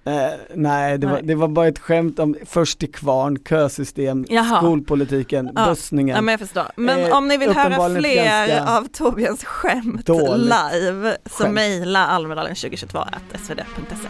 Eh, 0.04 0.12
nej, 0.54 0.98
det, 0.98 1.06
Var, 1.06 1.14
Nej. 1.14 1.22
det 1.22 1.34
var 1.34 1.48
bara 1.48 1.68
ett 1.68 1.78
skämt 1.78 2.18
om 2.18 2.36
först 2.46 2.78
till 2.78 2.92
kvarn, 2.92 3.38
kösystem, 3.48 4.26
Jaha. 4.28 4.56
skolpolitiken, 4.58 5.50
Ja. 5.54 5.66
bussningen. 5.66 6.16
Ja 6.16 6.22
men 6.22 6.32
jag 6.32 6.40
förstår. 6.40 6.64
Men 6.76 7.00
Eh, 7.00 7.16
om 7.16 7.28
ni 7.28 7.36
vill 7.36 7.52
höra 7.52 7.94
fler 8.00 8.76
av 8.78 8.86
Torbjörns 8.92 9.44
skämt 9.44 10.06
dåligt 10.06 10.54
live 10.72 11.16
så 11.30 11.48
mejla 11.48 12.06
almedalen 12.06 12.54
2022 12.54 12.98
svd.se. 13.46 14.08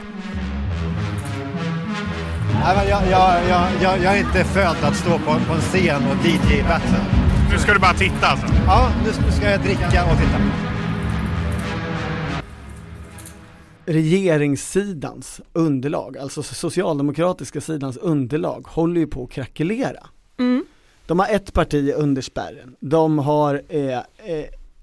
Nej, 2.64 2.77
men 2.77 2.88
jag, 2.88 3.03
jag, 3.11 3.49
jag, 3.49 3.66
jag, 3.83 4.05
jag 4.05 4.16
är 4.16 4.21
inte 4.21 4.45
född 4.45 4.77
att 4.83 4.97
stå 4.97 5.11
på, 5.11 5.25
på 5.25 5.53
en 5.55 5.61
scen 5.61 6.03
och 6.11 6.27
DJ-battla. 6.27 6.99
Nu 7.53 7.59
ska 7.59 7.73
du 7.73 7.79
bara 7.79 7.95
titta 7.95 8.27
alltså? 8.27 8.47
Ja, 8.66 8.90
nu, 9.05 9.11
nu 9.27 9.33
ska 9.33 9.51
jag 9.51 9.61
dricka 9.61 10.05
och 10.05 10.19
titta. 10.19 10.66
regeringssidans 13.87 15.40
underlag, 15.53 16.19
alltså 16.19 16.42
socialdemokratiska 16.42 17.61
sidans 17.61 17.97
underlag 17.97 18.66
håller 18.69 19.01
ju 19.01 19.07
på 19.07 19.25
att 19.25 19.31
krackelera. 19.31 20.07
Mm. 20.38 20.64
De 21.07 21.19
har 21.19 21.29
ett 21.29 21.53
parti 21.53 21.92
under 21.97 22.23
spärren, 22.23 22.77
de 22.81 23.19
har 23.19 23.62
eh, 23.69 23.99
eh, 23.99 24.03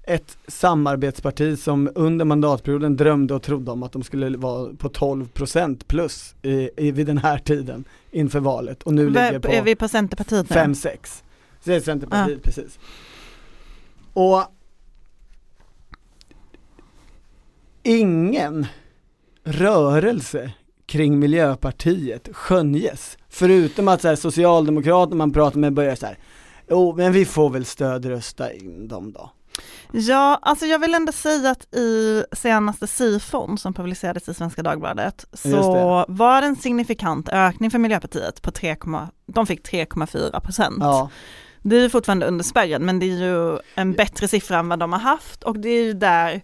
ett 0.06 0.38
samarbetsparti 0.48 1.58
som 1.58 1.90
under 1.94 2.24
mandatperioden 2.24 2.96
drömde 2.96 3.34
och 3.34 3.42
trodde 3.42 3.70
om 3.70 3.82
att 3.82 3.92
de 3.92 4.02
skulle 4.02 4.36
vara 4.36 4.74
på 4.74 4.88
12% 4.88 5.84
plus 5.86 6.34
i, 6.42 6.70
i, 6.76 6.90
vid 6.90 7.06
den 7.06 7.18
här 7.18 7.38
tiden 7.38 7.84
inför 8.10 8.40
valet 8.40 8.82
och 8.82 8.94
nu 8.94 9.06
ligger 9.10 9.38
på 9.38 9.48
Är 9.48 9.62
vi 9.62 9.76
på 9.76 9.88
Centerpartiet 9.88 10.50
nu? 10.50 10.56
5-6. 10.56 10.96
Så 11.60 11.70
det 11.70 11.74
är 11.74 11.80
Centerpartiet 11.80 12.42
precis. 12.42 12.78
Och 14.12 14.42
ingen 17.82 18.66
rörelse 19.44 20.52
kring 20.86 21.18
Miljöpartiet 21.18 22.28
skönjes. 22.32 23.18
Förutom 23.28 23.88
att 23.88 24.00
så 24.00 24.08
här, 24.08 24.16
Socialdemokraterna 24.16 25.16
man 25.16 25.32
pratar 25.32 25.58
med 25.58 25.72
börjar 25.72 25.94
så 25.94 26.06
här, 26.06 26.18
jo 26.70 26.94
men 26.96 27.12
vi 27.12 27.24
får 27.24 27.50
väl 27.50 27.64
stödrösta 27.64 28.52
in 28.52 28.88
dem 28.88 29.12
då. 29.12 29.30
Ja, 29.92 30.38
alltså 30.42 30.66
jag 30.66 30.78
vill 30.78 30.94
ändå 30.94 31.12
säga 31.12 31.50
att 31.50 31.74
i 31.74 32.24
senaste 32.32 32.86
SIFON 32.86 33.58
som 33.58 33.74
publicerades 33.74 34.28
i 34.28 34.34
Svenska 34.34 34.62
Dagbladet 34.62 35.24
så 35.32 36.04
var 36.08 36.40
det 36.40 36.46
en 36.46 36.56
signifikant 36.56 37.28
ökning 37.28 37.70
för 37.70 37.78
Miljöpartiet 37.78 38.42
på 38.42 38.50
3, 38.50 38.76
de 39.26 39.46
fick 39.46 39.68
3,4 39.68 40.40
procent. 40.40 40.76
Ja, 40.80 41.10
Det 41.62 41.76
är 41.76 41.80
ju 41.80 41.90
fortfarande 41.90 42.26
under 42.26 42.44
spärren 42.44 42.84
men 42.84 42.98
det 42.98 43.06
är 43.06 43.18
ju 43.18 43.58
en 43.74 43.92
bättre 43.92 44.28
siffra 44.28 44.58
än 44.58 44.68
vad 44.68 44.78
de 44.78 44.92
har 44.92 45.00
haft 45.00 45.42
och 45.42 45.58
det 45.58 45.68
är 45.68 45.84
ju 45.84 45.92
där 45.92 46.42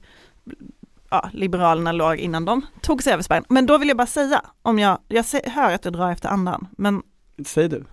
ja, 1.11 1.31
Liberalerna 1.33 1.93
låg 1.93 2.17
innan 2.17 2.45
de 2.45 2.67
tog 2.81 3.03
sig 3.03 3.13
över 3.13 3.23
spärren. 3.23 3.45
Men 3.49 3.67
då 3.67 3.79
vill 3.79 3.89
jag 3.89 3.97
bara 3.97 4.07
säga, 4.07 4.43
om 4.63 4.79
jag, 4.79 4.99
jag 5.09 5.25
hör 5.45 5.73
att 5.73 5.83
du 5.83 5.91
drar 5.91 6.11
efter 6.13 6.29
andan, 6.29 6.69
men 6.71 7.03
säg 7.47 7.69
du. 7.69 7.85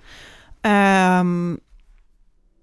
ehm, 0.61 1.59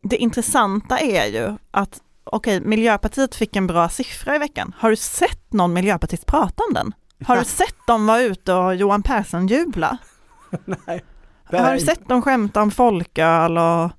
det 0.02 0.16
intressanta 0.16 0.98
är 0.98 1.26
ju 1.26 1.56
att 1.70 2.00
okej, 2.24 2.60
Miljöpartiet 2.60 3.34
fick 3.34 3.56
en 3.56 3.66
bra 3.66 3.88
siffra 3.88 4.37
i 4.37 4.38
veckan. 4.38 4.74
Har 4.78 4.90
du 4.90 4.96
sett 4.96 5.52
någon 5.52 5.72
miljöpartist 5.72 6.26
prata 6.26 6.62
om 6.68 6.74
den? 6.74 6.94
Har 7.24 7.37
du 7.37 7.44
sett 7.44 7.87
dem 7.87 8.06
vara 8.06 8.22
ute 8.22 8.52
och 8.52 8.74
Johan 8.74 9.02
Persson 9.02 9.46
jubla? 9.46 9.98
Nej. 10.87 11.04
Har 11.44 11.74
du 11.74 11.80
sett 11.80 12.08
dem 12.08 12.22
skämta 12.22 12.62
om 12.62 12.70
folköl 12.70 13.58
och 13.58 13.90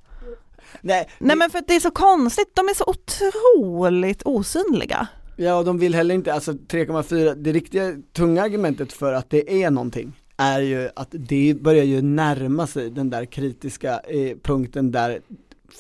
Nej, 0.82 1.10
Nej 1.18 1.38
men 1.38 1.50
för 1.50 1.60
att 1.60 1.68
det 1.68 1.76
är 1.76 1.80
så 1.80 1.92
konstigt, 1.92 2.52
de 2.54 2.70
är 2.70 2.74
så 2.74 2.84
otroligt 2.88 4.22
osynliga. 4.24 5.08
Ja 5.36 5.56
och 5.56 5.66
de 5.66 5.78
vill 5.78 5.96
heller 5.96 6.16
inte, 6.16 6.34
alltså 6.34 6.52
3,4, 6.52 7.36
det 7.36 7.52
riktiga 7.52 7.94
tunga 8.14 8.44
argumentet 8.44 8.94
för 8.94 9.14
att 9.14 9.30
det 9.30 9.64
är 9.64 9.72
någonting 9.72 10.14
är 10.38 10.60
ju 10.60 10.90
att 10.96 11.08
det 11.12 11.58
börjar 11.62 11.84
ju 11.84 12.02
närma 12.02 12.68
sig 12.68 12.90
den 12.90 13.10
där 13.10 13.26
kritiska 13.26 14.00
eh, 14.00 14.38
punkten 14.44 14.92
där 14.92 15.20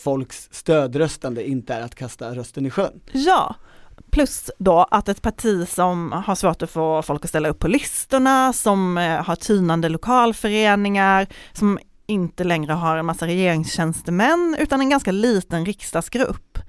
folks 0.03 0.49
stödröstande 0.51 1.49
inte 1.49 1.73
är 1.73 1.81
att 1.81 1.95
kasta 1.95 2.35
rösten 2.35 2.65
i 2.65 2.69
sjön. 2.69 3.01
Ja, 3.11 3.55
plus 4.11 4.51
då 4.57 4.87
att 4.91 5.09
ett 5.09 5.21
parti 5.21 5.67
som 5.69 6.11
har 6.11 6.35
svårt 6.35 6.61
att 6.61 6.69
få 6.69 7.01
folk 7.01 7.23
att 7.25 7.29
ställa 7.29 7.49
upp 7.49 7.59
på 7.59 7.67
listorna, 7.67 8.53
som 8.53 8.97
eh, 8.97 9.23
har 9.23 9.35
tynande 9.35 9.89
lokalföreningar, 9.89 11.27
som 11.53 11.79
inte 12.07 12.43
längre 12.43 12.73
har 12.73 12.97
en 12.97 13.05
massa 13.05 13.27
regeringstjänstemän 13.27 14.55
utan 14.59 14.81
en 14.81 14.89
ganska 14.89 15.11
liten 15.11 15.65
riksdagsgrupp. 15.65 16.59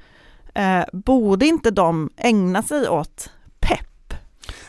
Eh, 0.55 0.85
borde 0.93 1.47
inte 1.47 1.71
de 1.71 2.11
ägna 2.17 2.63
sig 2.63 2.89
åt? 2.89 3.31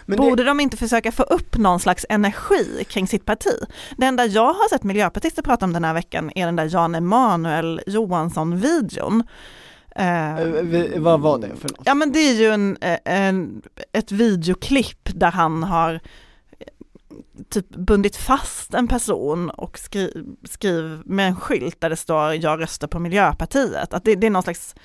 Men 0.08 0.18
Borde 0.18 0.44
det, 0.44 0.50
de 0.50 0.60
inte 0.60 0.78
försöka 0.78 1.12
få 1.12 1.24
upp 1.24 1.58
någon 1.58 1.80
slags 1.80 2.06
energi 2.10 2.86
kring 2.90 3.08
sitt 3.08 3.26
parti? 3.26 3.54
Det 3.98 4.06
enda 4.06 4.26
jag 4.26 4.54
har 4.54 4.70
sett 4.70 4.84
miljöpartister 4.84 5.42
prata 5.42 5.66
om 5.66 5.74
den 5.74 5.84
här 5.84 5.94
veckan 5.94 6.32
är 6.36 6.46
den 6.46 6.56
där 6.56 6.70
Jan 6.74 6.96
Emanuel 6.96 7.82
Johansson-videon. 7.88 9.24
Eh, 9.96 10.40
eh, 10.40 11.00
vad 11.00 11.20
var 11.20 11.38
det 11.38 11.48
för 11.48 11.70
något? 11.70 11.82
Ja 11.86 11.94
men 11.94 12.12
det 12.12 12.20
är 12.20 12.34
ju 12.34 12.48
en, 12.48 12.78
eh, 12.82 12.98
en, 13.06 13.62
ett 13.94 14.12
videoklipp 14.12 15.10
där 15.14 15.32
han 15.32 15.64
har 15.64 15.94
eh, 16.60 16.68
typ 17.50 17.70
bundit 17.70 18.16
fast 18.16 18.74
en 18.74 18.88
person 18.88 19.50
och 19.50 19.80
skri, 19.80 20.14
skriv 20.50 21.02
med 21.06 21.28
en 21.28 21.36
skylt 21.36 21.82
där 21.82 21.90
det 21.90 21.96
står 21.96 22.34
jag 22.34 22.62
röstar 22.62 22.88
på 22.88 23.00
Miljöpartiet. 23.00 23.94
Att 23.94 24.04
det, 24.04 24.16
det 24.16 24.28
är 24.28 24.32
någon 24.32 24.44
slags 24.44 24.76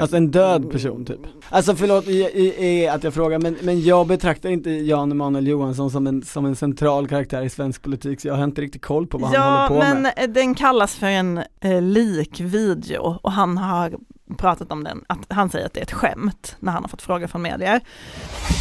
Alltså 0.00 0.16
en 0.16 0.30
död 0.30 0.70
person 0.70 1.04
typ. 1.04 1.20
Alltså 1.50 1.74
förlåt 1.76 2.06
i, 2.08 2.12
i, 2.22 2.66
i 2.68 2.88
att 2.88 3.04
jag 3.04 3.14
frågar 3.14 3.38
men, 3.38 3.56
men 3.62 3.82
jag 3.82 4.06
betraktar 4.06 4.48
inte 4.48 4.70
Jan 4.70 5.12
Emanuel 5.12 5.46
Johansson 5.46 5.90
som 5.90 6.06
en, 6.06 6.22
som 6.22 6.46
en 6.46 6.56
central 6.56 7.08
karaktär 7.08 7.42
i 7.42 7.50
svensk 7.50 7.82
politik 7.82 8.20
så 8.20 8.28
jag 8.28 8.34
har 8.34 8.44
inte 8.44 8.60
riktigt 8.60 8.82
koll 8.82 9.06
på 9.06 9.18
vad 9.18 9.26
han 9.30 9.34
Ja 9.34 9.66
håller 9.68 9.68
på 9.68 9.74
men 9.94 10.02
med. 10.02 10.12
eh, 10.16 10.28
den 10.28 10.54
kallas 10.54 10.94
för 10.94 11.06
en 11.06 11.38
eh, 11.60 11.82
likvideo 11.82 13.18
och 13.22 13.32
han 13.32 13.58
har 13.58 13.92
pratat 14.38 14.72
om 14.72 14.84
den, 14.84 15.04
att 15.06 15.18
han 15.28 15.50
säger 15.50 15.66
att 15.66 15.74
det 15.74 15.80
är 15.80 15.84
ett 15.84 15.92
skämt 15.92 16.56
när 16.60 16.72
han 16.72 16.82
har 16.82 16.88
fått 16.88 17.02
frågor 17.02 17.26
från 17.26 17.42
medier. 17.42 17.80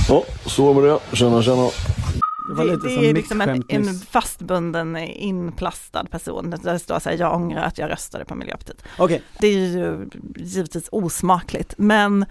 Ja, 0.09 0.23
så 0.45 0.73
med 0.73 0.83
det. 0.83 0.99
Tjena, 1.15 1.41
tjena. 1.41 1.67
Det 2.47 2.63
det, 2.63 2.75
det 2.75 2.89
som 2.89 3.03
är 3.03 3.13
liksom 3.13 3.41
en, 3.41 3.63
en 3.67 3.93
fastbunden 3.93 4.97
inplastad 4.97 6.05
person. 6.05 6.49
Där 6.49 6.73
det 6.73 6.79
står 6.79 6.99
så 6.99 7.09
här, 7.09 7.17
jag 7.17 7.35
ångrar 7.35 7.63
att 7.63 7.77
jag 7.77 7.91
röstade 7.91 8.25
på 8.25 8.35
Miljöpartiet. 8.35 8.83
Okej, 8.97 9.21
Det 9.39 9.47
är 9.47 9.51
ju 9.51 10.09
givetvis 10.35 10.89
osmakligt 10.91 11.73
men, 11.77 12.25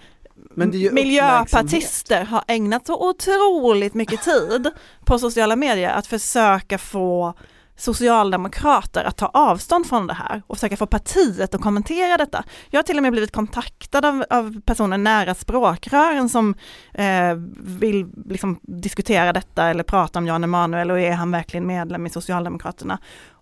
Men 0.53 0.69
miljöpartister 0.69 2.25
har 2.25 2.43
ägnat 2.47 2.85
så 2.85 3.09
otroligt 3.09 3.93
mycket 3.93 4.23
tid 4.23 4.71
på 5.05 5.19
sociala 5.19 5.55
medier 5.55 5.89
att 5.89 6.07
försöka 6.07 6.77
få 6.77 7.33
socialdemokrater 7.77 9.03
att 9.03 9.17
ta 9.17 9.25
avstånd 9.25 9.85
från 9.85 10.07
det 10.07 10.13
här 10.13 10.41
och 10.47 10.57
försöka 10.57 10.77
få 10.77 10.87
partiet 10.87 11.55
att 11.55 11.61
kommentera 11.61 12.17
detta. 12.17 12.43
Jag 12.69 12.77
har 12.77 12.83
till 12.83 12.97
och 12.97 13.03
med 13.03 13.11
blivit 13.11 13.31
kontaktad 13.31 14.05
av, 14.05 14.25
av 14.29 14.61
personer 14.61 14.97
nära 14.97 15.35
språkrören 15.35 16.29
som 16.29 16.55
eh, 16.93 17.33
vill 17.57 18.07
liksom 18.25 18.59
diskutera 18.61 19.33
detta 19.33 19.65
eller 19.65 19.83
prata 19.83 20.19
om 20.19 20.27
Jan 20.27 20.43
Emanuel 20.43 20.91
och 20.91 20.99
är 20.99 21.11
han 21.11 21.31
verkligen 21.31 21.67
medlem 21.67 22.05
i 22.05 22.09
Socialdemokraterna? 22.09 22.99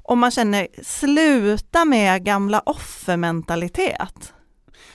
Och 0.08 0.18
man 0.18 0.32
känner, 0.32 0.68
sluta 0.84 1.86
med 1.86 2.24
gamla 2.26 2.62
offermentalitet. 2.66 4.34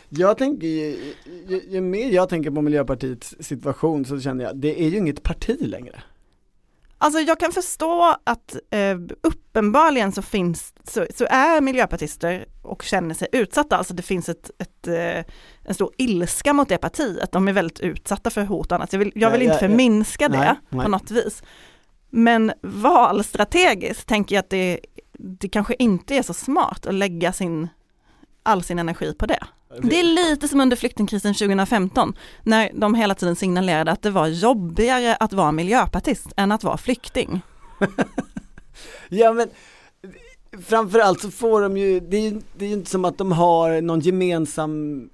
Jag 0.08 0.38
tänker, 0.38 0.66
ju, 0.66 1.14
ju, 1.48 1.60
ju 1.68 1.80
mer 1.80 2.10
jag 2.10 2.28
tänker 2.28 2.50
på 2.50 2.62
Miljöpartiets 2.62 3.34
situation 3.40 4.04
så 4.04 4.20
känner 4.20 4.44
jag, 4.44 4.56
det 4.56 4.82
är 4.82 4.88
ju 4.88 4.96
inget 4.96 5.22
parti 5.22 5.56
längre. 5.60 6.02
Alltså 7.02 7.20
jag 7.20 7.40
kan 7.40 7.52
förstå 7.52 8.16
att 8.24 8.56
eh, 8.70 8.96
uppenbarligen 9.22 10.12
så 10.12 10.22
finns, 10.22 10.74
så, 10.84 11.06
så 11.16 11.26
är 11.30 11.60
miljöpartister 11.60 12.46
och 12.62 12.82
känner 12.82 13.14
sig 13.14 13.28
utsatta, 13.32 13.76
alltså 13.76 13.94
det 13.94 14.02
finns 14.02 14.28
ett, 14.28 14.50
ett, 14.58 14.86
eh, 14.86 15.24
en 15.64 15.74
stor 15.74 15.92
ilska 15.98 16.52
mot 16.52 16.68
det 16.68 16.78
partiet, 16.78 17.32
de 17.32 17.48
är 17.48 17.52
väldigt 17.52 17.80
utsatta 17.80 18.30
för 18.30 18.44
hot 18.44 18.66
och 18.66 18.76
annat. 18.76 18.92
Jag 18.92 19.00
vill, 19.00 19.12
jag 19.14 19.30
vill 19.30 19.40
Ja, 19.40 19.44
inte 19.52 19.64
ja, 19.64 19.68
ja. 19.68 19.68
förminska 19.68 20.28
det 20.28 20.38
Nej, 20.38 20.54
nej. 20.68 20.84
på 20.84 20.90
något 20.90 21.10
vis. 21.10 21.42
Men 22.10 22.52
valstrategiskt 22.62 24.08
tänker 24.08 24.34
jag 24.34 24.42
att 24.42 24.50
det, 24.50 24.80
det 25.18 25.48
kanske 25.48 25.74
inte 25.78 26.14
är 26.14 26.22
så 26.22 26.34
smart 26.34 26.86
att 26.86 26.94
lägga 26.94 27.32
sin, 27.32 27.68
all 28.42 28.62
sin 28.62 28.78
energi 28.78 29.14
på 29.14 29.26
det. 29.26 29.44
Det 29.82 30.00
är 30.00 30.04
lite 30.04 30.48
som 30.48 30.60
under 30.60 30.76
flyktingkrisen 30.76 31.34
2015 31.34 32.16
när 32.42 32.70
de 32.74 32.94
hela 32.94 33.14
tiden 33.14 33.36
signalerade 33.36 33.92
att 33.92 34.02
det 34.02 34.10
var 34.10 34.26
jobbigare 34.26 35.16
att 35.16 35.32
vara 35.32 35.52
miljöpartist 35.52 36.26
än 36.36 36.52
att 36.52 36.64
vara 36.64 36.76
flykting. 36.76 37.40
Ja 39.08 39.32
men, 39.32 39.48
framförallt 40.62 41.20
så 41.20 41.30
får 41.30 41.60
de 41.60 41.76
ju, 41.76 42.00
det 42.00 42.16
är 42.16 42.20
ju 42.20 42.40
det 42.58 42.64
är 42.64 42.72
inte 42.72 42.90
som 42.90 43.04
att 43.04 43.18
de 43.18 43.32
har 43.32 43.80
någon 43.80 44.00
gemensam 44.00 45.08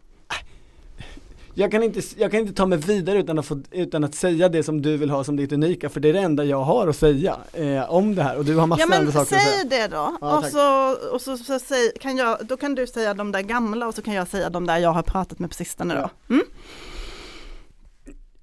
jag 1.58 1.70
kan, 1.70 1.82
inte, 1.82 2.00
jag 2.16 2.30
kan 2.30 2.40
inte 2.40 2.52
ta 2.52 2.66
mig 2.66 2.78
vidare 2.78 3.18
utan 3.18 3.38
att, 3.38 3.46
få, 3.46 3.60
utan 3.70 4.04
att 4.04 4.14
säga 4.14 4.48
det 4.48 4.62
som 4.62 4.82
du 4.82 4.96
vill 4.96 5.10
ha 5.10 5.24
som 5.24 5.36
ditt 5.36 5.52
unika 5.52 5.88
för 5.88 6.00
det 6.00 6.08
är 6.08 6.12
det 6.12 6.20
enda 6.20 6.44
jag 6.44 6.62
har 6.62 6.88
att 6.88 6.96
säga 6.96 7.36
eh, 7.52 7.90
om 7.90 8.14
det 8.14 8.22
här 8.22 8.36
och 8.38 8.44
du 8.44 8.56
har 8.56 8.66
massor 8.66 8.80
Ja 8.80 8.86
men 8.86 8.98
andra 8.98 9.12
saker 9.12 9.36
att 9.36 9.42
säga. 9.42 9.56
säg 9.58 9.68
det 9.68 9.88
då. 9.88 10.16
Ja, 10.20 10.36
och 10.36 10.42
tack. 10.42 10.52
så, 10.52 10.96
och 11.12 11.20
så, 11.20 11.36
så 11.36 11.58
säg, 11.58 11.92
kan 12.00 12.16
jag, 12.16 12.38
då 12.46 12.56
kan 12.56 12.74
du 12.74 12.86
säga 12.86 13.14
de 13.14 13.32
där 13.32 13.40
gamla 13.40 13.86
och 13.86 13.94
så 13.94 14.02
kan 14.02 14.14
jag 14.14 14.28
säga 14.28 14.50
de 14.50 14.66
där 14.66 14.78
jag 14.78 14.92
har 14.92 15.02
pratat 15.02 15.38
med 15.38 15.50
på 15.50 15.54
sistone 15.54 15.94
då. 15.94 16.34
Mm? 16.34 16.46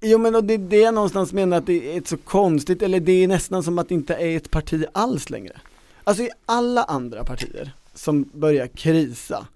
Jo 0.00 0.18
men 0.18 0.34
och 0.34 0.44
det 0.44 0.54
är 0.54 0.58
det 0.58 0.80
jag 0.80 0.94
någonstans 0.94 1.32
menar 1.32 1.56
att 1.56 1.66
det 1.66 1.92
är 1.94 1.98
ett 1.98 2.08
så 2.08 2.16
konstigt, 2.16 2.82
eller 2.82 3.00
det 3.00 3.24
är 3.24 3.28
nästan 3.28 3.62
som 3.62 3.78
att 3.78 3.88
det 3.88 3.94
inte 3.94 4.14
är 4.14 4.36
ett 4.36 4.50
parti 4.50 4.84
alls 4.92 5.30
längre. 5.30 5.60
Alltså 6.04 6.22
i 6.22 6.30
alla 6.46 6.84
andra 6.84 7.24
partier 7.24 7.72
som 7.94 8.30
börjar 8.32 8.66
krisa 8.66 9.46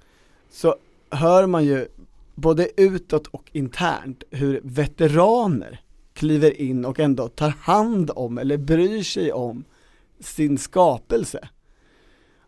så 0.52 0.76
hör 1.10 1.46
man 1.46 1.64
ju 1.64 1.88
både 2.38 2.80
utåt 2.80 3.26
och 3.26 3.50
internt 3.52 4.22
hur 4.30 4.60
veteraner 4.64 5.80
kliver 6.12 6.60
in 6.60 6.84
och 6.84 7.00
ändå 7.00 7.28
tar 7.28 7.54
hand 7.60 8.10
om 8.14 8.38
eller 8.38 8.56
bryr 8.56 9.02
sig 9.02 9.32
om 9.32 9.64
sin 10.20 10.58
skapelse. 10.58 11.48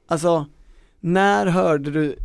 Alltså, 0.07 0.47
när 1.01 1.47
hörde 1.47 1.91
du 1.91 2.17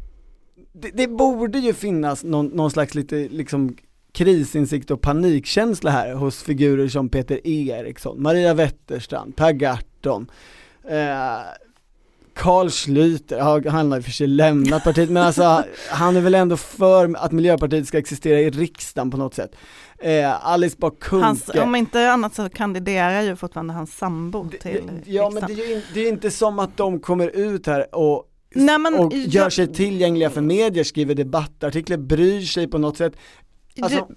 det, 0.74 0.92
det 0.94 1.08
borde 1.08 1.60
ju 1.60 1.74
finnas 1.74 2.24
någon, 2.24 2.46
någon 2.46 2.72
slags 2.72 2.96
lite 2.96 3.28
liksom 3.28 3.76
krisinsikt 4.12 4.92
och 4.92 5.02
panikkänsla 5.02 5.92
här 5.92 6.14
hos 6.14 6.44
figurer 6.44 6.88
som 6.88 7.10
Peter 7.10 7.48
Eriksson, 7.48 8.22
Maria 8.22 8.54
Wetterstrand, 8.54 9.36
Per 9.36 9.52
Gahrton, 9.52 10.32
eh, 10.84 11.40
Carl 12.36 12.68
Schlüter, 12.70 13.70
han 13.70 13.92
har 13.92 13.98
i 13.98 14.02
och 14.02 14.04
för 14.06 14.12
sig 14.12 14.28
lämnat 14.28 14.84
partiet 14.84 15.10
men 15.10 15.24
alltså 15.24 15.64
han 15.90 16.16
är 16.18 16.22
väl 16.22 16.36
ändå 16.36 16.58
för 16.58 17.16
att 17.18 17.32
Miljöpartiet 17.32 17.88
ska 17.88 17.98
existera 17.98 18.40
i 18.40 18.50
riksdagen 18.50 19.12
på 19.12 19.18
något 19.18 19.34
sätt. 19.34 19.52
Eh, 20.00 20.48
Alice 20.48 20.76
Bah 20.80 20.92
Kuhnke. 21.02 21.62
om 21.62 21.76
inte 21.76 22.12
annat 22.12 22.36
så 22.36 22.50
kandiderar 22.50 23.22
ju 23.22 23.36
fortfarande 23.36 23.74
hans 23.74 23.98
sambo 23.98 24.50
till 24.62 24.82
Ja 25.06 25.30
men 25.30 25.44
det 25.48 25.54
är 25.54 25.68
ju 25.68 25.74
in, 25.76 25.82
det 25.94 26.00
är 26.00 26.10
inte 26.10 26.32
som 26.32 26.60
att 26.60 26.78
de 26.78 27.00
kommer 27.00 27.28
ut 27.28 27.68
här 27.68 27.96
och 27.96 28.32
Nej, 28.56 28.78
men 28.80 28.94
och 28.96 29.14
jag- 29.14 29.28
gör 29.28 29.50
sig 29.50 29.74
tillgängliga 29.74 30.30
för 30.30 30.42
medier, 30.42 30.84
skriver 30.84 31.16
debattartiklar, 31.16 31.98
bryr 31.98 32.42
sig 32.42 32.68
på 32.68 32.78
något 32.78 32.98
sätt. 32.98 33.14
Alltså, 33.82 34.08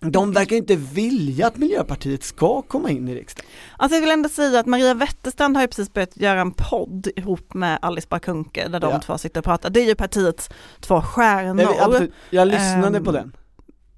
de 0.00 0.32
verkar 0.32 0.56
inte 0.56 0.76
vilja 0.76 1.46
att 1.46 1.56
Miljöpartiet 1.56 2.22
ska 2.22 2.62
komma 2.62 2.90
in 2.90 3.08
i 3.08 3.14
riksdagen. 3.14 3.50
Alltså 3.76 3.96
jag 3.96 4.00
vill 4.00 4.10
ändå 4.10 4.28
säga 4.28 4.60
att 4.60 4.66
Maria 4.66 4.94
Wetterstrand 4.94 5.56
har 5.56 5.62
ju 5.62 5.68
precis 5.68 5.92
börjat 5.92 6.16
göra 6.16 6.40
en 6.40 6.52
podd 6.52 7.08
ihop 7.16 7.54
med 7.54 7.78
Alice 7.82 8.06
Bah 8.10 8.18
Kuhnke 8.18 8.68
där 8.68 8.80
de 8.80 8.90
Ja. 8.90 9.00
två 9.00 9.18
sitter 9.18 9.40
och 9.40 9.44
pratar. 9.44 9.70
Det 9.70 9.80
är 9.80 9.86
ju 9.86 9.94
partiets 9.94 10.50
två 10.80 11.00
stjärnor. 11.02 11.62
Jag, 11.78 12.08
jag 12.30 12.48
lyssnade 12.48 12.96
Ehm, 12.98 13.04
på 13.04 13.12
den. 13.12 13.36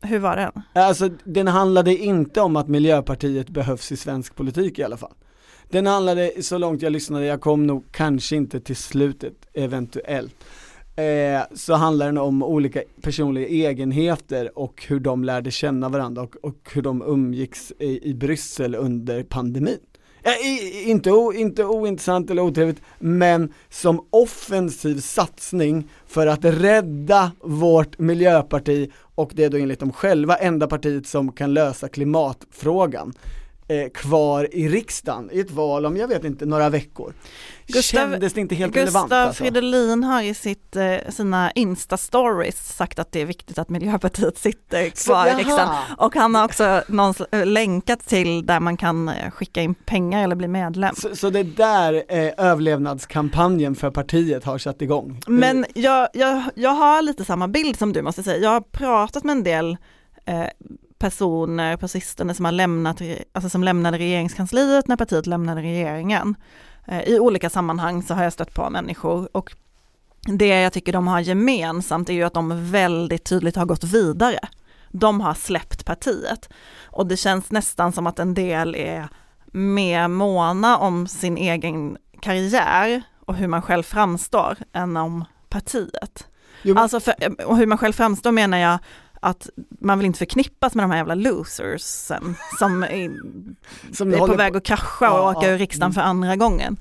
Hur 0.02 0.18
var 0.18 0.36
den? 0.36 0.52
Alltså 0.72 1.08
den 1.24 1.48
handlade 1.48 1.96
inte 1.96 2.40
om 2.40 2.56
att 2.56 2.68
Miljöpartiet 2.68 3.48
behövs 3.50 3.92
i 3.92 3.96
svensk 3.96 4.34
politik 4.36 4.78
i 4.78 4.82
alla 4.84 4.96
fall. 4.96 5.12
Den 5.70 5.86
handlade, 5.86 6.32
så 6.42 6.58
långt 6.58 6.82
jag 6.82 6.92
lyssnade, 6.92 7.26
jag 7.26 7.40
kom 7.40 7.66
nog 7.66 7.84
kanske 7.90 8.36
inte 8.36 8.60
till 8.60 8.76
slutet, 8.76 9.34
eventuellt. 9.54 10.34
Eh, 10.96 11.42
så 11.54 11.74
handlar 11.74 12.06
den 12.06 12.18
om 12.18 12.42
olika 12.42 12.82
personliga 13.02 13.46
egenheter 13.46 14.58
och 14.58 14.84
hur 14.88 15.00
de 15.00 15.24
lärde 15.24 15.50
känna 15.50 15.88
varandra 15.88 16.22
och, 16.22 16.36
och 16.42 16.70
hur 16.72 16.82
de 16.82 17.02
umgicks 17.02 17.72
i, 17.78 18.10
i 18.10 18.14
Bryssel 18.14 18.74
under 18.74 19.22
pandemin. 19.22 19.78
Eh, 20.22 20.30
ja, 20.30 20.48
i, 20.48 20.90
inte, 20.90 21.12
o, 21.12 21.32
inte 21.32 21.64
ointressant 21.64 22.30
eller 22.30 22.42
otrevligt, 22.42 22.82
men 22.98 23.52
som 23.70 24.06
offensiv 24.10 25.00
satsning 25.00 25.88
för 26.06 26.26
att 26.26 26.44
rädda 26.44 27.32
vårt 27.40 27.98
miljöparti 27.98 28.90
och 29.14 29.30
det 29.34 29.44
är 29.44 29.50
då 29.50 29.56
enligt 29.56 29.80
dem 29.80 29.92
själva 29.92 30.36
enda 30.36 30.66
partiet 30.66 31.06
som 31.06 31.32
kan 31.32 31.54
lösa 31.54 31.88
klimatfrågan 31.88 33.12
eh, 33.68 33.88
kvar 33.94 34.54
i 34.54 34.68
riksdagen 34.68 35.30
i 35.32 35.40
ett 35.40 35.50
val 35.50 35.86
om, 35.86 35.96
jag 35.96 36.08
vet 36.08 36.24
inte, 36.24 36.46
några 36.46 36.68
veckor. 36.68 37.14
Kändes 37.82 38.32
det 38.32 38.40
inte 38.40 38.54
helt 38.54 38.76
relevant 38.76 39.04
Gustav 39.04 39.28
alltså? 39.28 39.42
Fridolin 39.44 40.04
har 40.04 40.22
i 40.22 40.34
sitt, 40.34 40.76
eh, 40.76 40.96
sina 41.08 41.50
Insta-stories 41.50 42.72
sagt 42.76 42.98
att 42.98 43.12
det 43.12 43.20
är 43.20 43.26
viktigt 43.26 43.58
att 43.58 43.68
Miljöpartiet 43.68 44.38
sitter 44.38 44.88
kvar 44.88 45.26
i 45.26 45.30
riksdagen. 45.30 45.68
Och 45.98 46.14
han 46.14 46.34
har 46.34 46.44
också 46.44 46.82
någon, 46.88 47.14
eh, 47.30 47.46
länkat 47.46 48.06
till 48.06 48.46
där 48.46 48.60
man 48.60 48.76
kan 48.76 49.10
skicka 49.32 49.62
in 49.62 49.74
pengar 49.74 50.24
eller 50.24 50.36
bli 50.36 50.48
medlem. 50.48 50.94
Så, 50.94 51.16
så 51.16 51.30
det 51.30 51.38
är 51.38 51.44
där 51.44 52.04
eh, 52.08 52.32
överlevnadskampanjen 52.36 53.74
för 53.74 53.90
partiet 53.90 54.44
har 54.44 54.58
satt 54.58 54.82
igång? 54.82 55.20
Men 55.26 55.66
jag, 55.74 56.08
jag, 56.12 56.42
jag 56.54 56.70
har 56.70 57.02
lite 57.02 57.24
samma 57.24 57.48
bild 57.48 57.78
som 57.78 57.92
du 57.92 58.02
måste 58.02 58.22
säga. 58.22 58.42
Jag 58.42 58.50
har 58.50 58.60
pratat 58.60 59.24
med 59.24 59.32
en 59.32 59.42
del 59.42 59.76
eh, 60.24 60.46
personer 60.98 61.76
på 61.76 61.88
sistone 61.88 62.34
som 62.34 62.44
har 62.44 62.52
lämnat, 62.52 63.02
alltså 63.32 63.48
som 63.48 63.64
lämnade 63.64 63.98
regeringskansliet 63.98 64.88
när 64.88 64.96
partiet 64.96 65.26
lämnade 65.26 65.62
regeringen. 65.62 66.36
Eh, 66.84 67.00
I 67.00 67.18
olika 67.18 67.50
sammanhang 67.50 68.02
så 68.02 68.14
har 68.14 68.24
jag 68.24 68.32
stött 68.32 68.54
på 68.54 68.70
människor 68.70 69.28
och 69.32 69.56
det 70.26 70.46
jag 70.46 70.72
tycker 70.72 70.92
de 70.92 71.08
har 71.08 71.20
gemensamt 71.20 72.08
är 72.08 72.14
ju 72.14 72.22
att 72.22 72.34
de 72.34 72.70
väldigt 72.70 73.24
tydligt 73.24 73.56
har 73.56 73.66
gått 73.66 73.84
vidare. 73.84 74.38
De 74.90 75.20
har 75.20 75.34
släppt 75.34 75.84
partiet 75.84 76.48
och 76.84 77.06
det 77.06 77.16
känns 77.16 77.50
nästan 77.50 77.92
som 77.92 78.06
att 78.06 78.18
en 78.18 78.34
del 78.34 78.74
är 78.74 79.08
mer 79.52 80.08
måna 80.08 80.78
om 80.78 81.06
sin 81.06 81.36
egen 81.36 81.96
karriär 82.20 83.02
och 83.26 83.34
hur 83.34 83.48
man 83.48 83.62
själv 83.62 83.82
framstår 83.82 84.56
än 84.72 84.96
om 84.96 85.24
partiet. 85.48 86.26
Jo, 86.62 86.76
Alltså 86.78 87.00
för, 87.00 87.14
och 87.46 87.56
hur 87.56 87.66
man 87.66 87.78
själv 87.78 87.92
framstår 87.92 88.32
menar 88.32 88.58
jag 88.58 88.78
att 89.26 89.50
man 89.80 89.98
vill 89.98 90.06
inte 90.06 90.18
förknippas 90.18 90.74
med 90.74 90.84
de 90.84 90.90
här 90.90 90.98
jävla 90.98 91.14
losersen 91.14 92.34
som 92.58 92.82
är, 92.82 93.10
Som 93.92 94.14
är 94.14 94.18
på 94.18 94.34
väg 94.34 94.56
att 94.56 94.64
krascha 94.64 95.04
Ja, 95.04 95.30
och 95.30 95.36
åka 95.36 95.46
ja, 95.46 95.54
ur 95.54 95.58
riksdagen 95.58 95.86
mm. 95.86 95.94
för 95.94 96.00
andra 96.00 96.36
gången. 96.36 96.76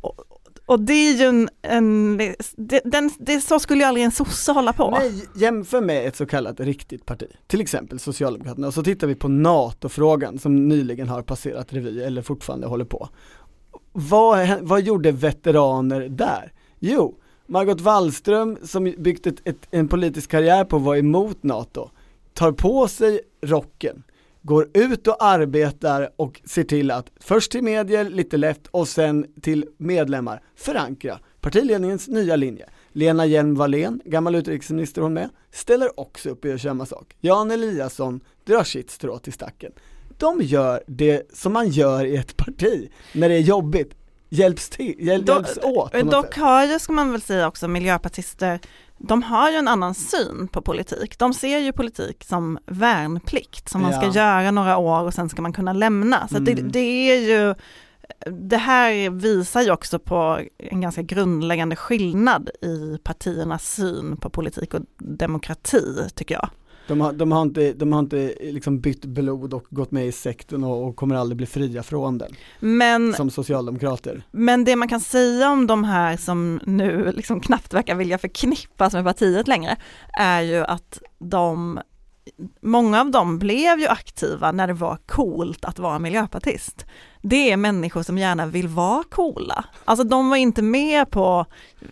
Och, 0.00 0.24
och 0.66 0.80
det 0.80 0.92
är 0.92 1.14
ju 1.14 1.24
en, 1.24 1.48
en 1.62 2.16
det, 2.56 2.80
den, 2.84 3.10
det, 3.18 3.40
så 3.40 3.58
skulle 3.58 3.80
ju 3.80 3.86
aldrig 3.86 4.04
en 4.04 4.10
sosse 4.10 4.52
hålla 4.52 4.72
på. 4.72 4.90
Nej, 4.90 5.24
jämför 5.34 5.80
med 5.80 6.06
ett 6.06 6.16
så 6.16 6.26
kallat 6.26 6.60
riktigt 6.60 7.06
parti, 7.06 7.26
till 7.46 7.60
exempel 7.60 7.98
Socialdemokraterna, 7.98 8.66
och 8.66 8.74
så 8.74 8.82
tittar 8.82 9.06
vi 9.06 9.14
på 9.14 9.28
NATO-frågan 9.28 10.38
som 10.38 10.68
nyligen 10.68 11.08
har 11.08 11.22
passerat 11.22 11.72
revy 11.72 12.02
eller 12.02 12.22
fortfarande 12.22 12.66
håller 12.66 12.84
på. 12.84 13.08
Vad, 13.92 14.48
vad 14.60 14.82
gjorde 14.82 15.12
veteraner 15.12 16.00
där? 16.00 16.52
Jo, 16.78 17.18
Margot 17.46 17.80
Wallström 17.80 18.58
som 18.62 18.94
byggt 18.98 19.26
ett, 19.26 19.40
ett, 19.44 19.68
en 19.70 19.88
politisk 19.88 20.30
karriär 20.30 20.64
på 20.64 20.76
att 20.76 20.82
vara 20.82 20.98
emot 20.98 21.42
NATO, 21.42 21.90
tar 22.32 22.52
på 22.52 22.88
sig 22.88 23.20
rocken, 23.42 24.02
går 24.42 24.68
ut 24.74 25.08
och 25.08 25.24
arbetar 25.24 26.10
och 26.16 26.40
ser 26.44 26.64
till 26.64 26.90
att 26.90 27.10
först 27.20 27.52
till 27.52 27.62
medier, 27.62 28.04
lite 28.04 28.36
lätt 28.36 28.66
och 28.66 28.88
sen 28.88 29.26
till 29.42 29.66
medlemmar 29.76 30.42
förankra 30.56 31.18
partiledningens 31.40 32.08
nya 32.08 32.36
linje. 32.36 32.68
Lena 32.92 33.26
Hjelm-Wallén, 33.26 34.00
gammal 34.04 34.34
utrikesminister 34.34 35.02
hon 35.02 35.12
med, 35.12 35.28
ställer 35.52 36.00
också 36.00 36.30
upp 36.30 36.44
och 36.44 36.50
gör 36.50 36.58
samma 36.58 36.86
sak. 36.86 37.16
Jan 37.20 37.50
Eliasson 37.50 38.20
drar 38.44 38.64
sitt 38.64 38.90
strå 38.90 39.18
till 39.18 39.32
stacken. 39.32 39.72
De 40.18 40.40
gör 40.40 40.82
det 40.86 41.36
som 41.36 41.52
man 41.52 41.68
gör 41.68 42.04
i 42.04 42.16
ett 42.16 42.36
parti 42.36 42.88
när 43.12 43.28
det 43.28 43.34
är 43.34 43.40
jobbigt, 43.40 43.94
hjälps, 44.34 44.68
till, 44.70 44.94
hjäl, 44.98 45.24
hjälps 45.28 45.58
åt 45.62 45.92
Dock 46.10 46.36
har 46.36 46.64
ju, 46.64 46.78
ska 46.78 46.92
man 46.92 47.12
väl 47.12 47.20
säga 47.20 47.48
också, 47.48 47.68
miljöpartister, 47.68 48.60
de 48.98 49.22
har 49.22 49.50
ju 49.50 49.56
en 49.56 49.68
annan 49.68 49.94
syn 49.94 50.48
på 50.52 50.62
politik. 50.62 51.18
De 51.18 51.34
ser 51.34 51.58
ju 51.58 51.72
politik 51.72 52.24
som 52.24 52.58
värnplikt, 52.66 53.68
som 53.68 53.82
man 53.82 53.92
ska 53.92 54.04
Ja. 54.06 54.12
göra 54.14 54.50
några 54.50 54.76
år 54.76 55.00
och 55.02 55.14
sen 55.14 55.28
ska 55.28 55.42
man 55.42 55.52
kunna 55.52 55.72
lämna. 55.72 56.28
Så 56.28 56.36
att 56.36 56.44
det, 56.44 56.52
Mm. 56.52 56.70
det 56.72 56.78
är 57.10 57.20
ju, 57.20 57.54
det 58.30 58.56
här 58.56 59.10
visar 59.10 59.62
ju 59.62 59.70
också 59.70 59.98
på 59.98 60.38
en 60.58 60.80
ganska 60.80 61.02
grundläggande 61.02 61.76
skillnad 61.76 62.50
i 62.62 62.98
partiernas 63.04 63.74
syn 63.74 64.16
på 64.16 64.30
politik 64.30 64.74
och 64.74 64.80
demokrati, 64.98 66.08
tycker 66.14 66.34
jag. 66.34 66.48
De 66.88 67.00
har, 67.00 67.12
de 67.12 67.32
har 67.32 67.42
inte, 67.42 67.72
de 67.72 67.92
har 67.92 68.00
inte 68.00 68.34
liksom 68.40 68.80
bytt 68.80 69.04
blod 69.04 69.54
och 69.54 69.66
gått 69.70 69.90
med 69.90 70.06
i 70.06 70.12
sekten 70.12 70.64
och, 70.64 70.88
och 70.88 70.96
kommer 70.96 71.14
aldrig 71.14 71.36
bli 71.36 71.46
fria 71.46 71.82
från 71.82 72.18
den, 72.18 72.32
Men 72.60 73.14
som 73.14 73.30
socialdemokrater. 73.30 74.22
Men 74.30 74.64
det 74.64 74.76
man 74.76 74.88
kan 74.88 75.00
säga 75.00 75.50
om 75.50 75.66
de 75.66 75.84
här 75.84 76.16
som 76.16 76.60
nu 76.66 77.12
liksom 77.12 77.40
knappt 77.40 77.74
verkar 77.74 77.94
vilja 77.94 78.18
förknippas 78.18 78.92
med 78.92 79.04
partiet 79.04 79.48
längre 79.48 79.76
är 80.18 80.40
ju 80.42 80.64
att 80.64 81.02
de, 81.18 81.80
många 82.60 83.00
av 83.00 83.10
dem 83.10 83.38
blev 83.38 83.78
ju 83.80 83.86
aktiva 83.86 84.52
när 84.52 84.66
det 84.66 84.72
var 84.72 84.96
coolt 85.06 85.64
att 85.64 85.78
vara 85.78 85.98
miljöpartist. 85.98 86.86
Det 87.22 87.52
är 87.52 87.56
människor 87.56 88.02
som 88.02 88.18
gärna 88.18 88.46
vill 88.46 88.68
vara 88.68 89.02
coola. 89.10 89.64
Alltså 89.84 90.04
de 90.04 90.28
var 90.30 90.36
inte 90.36 90.62
med 90.62 91.10
på, 91.10 91.46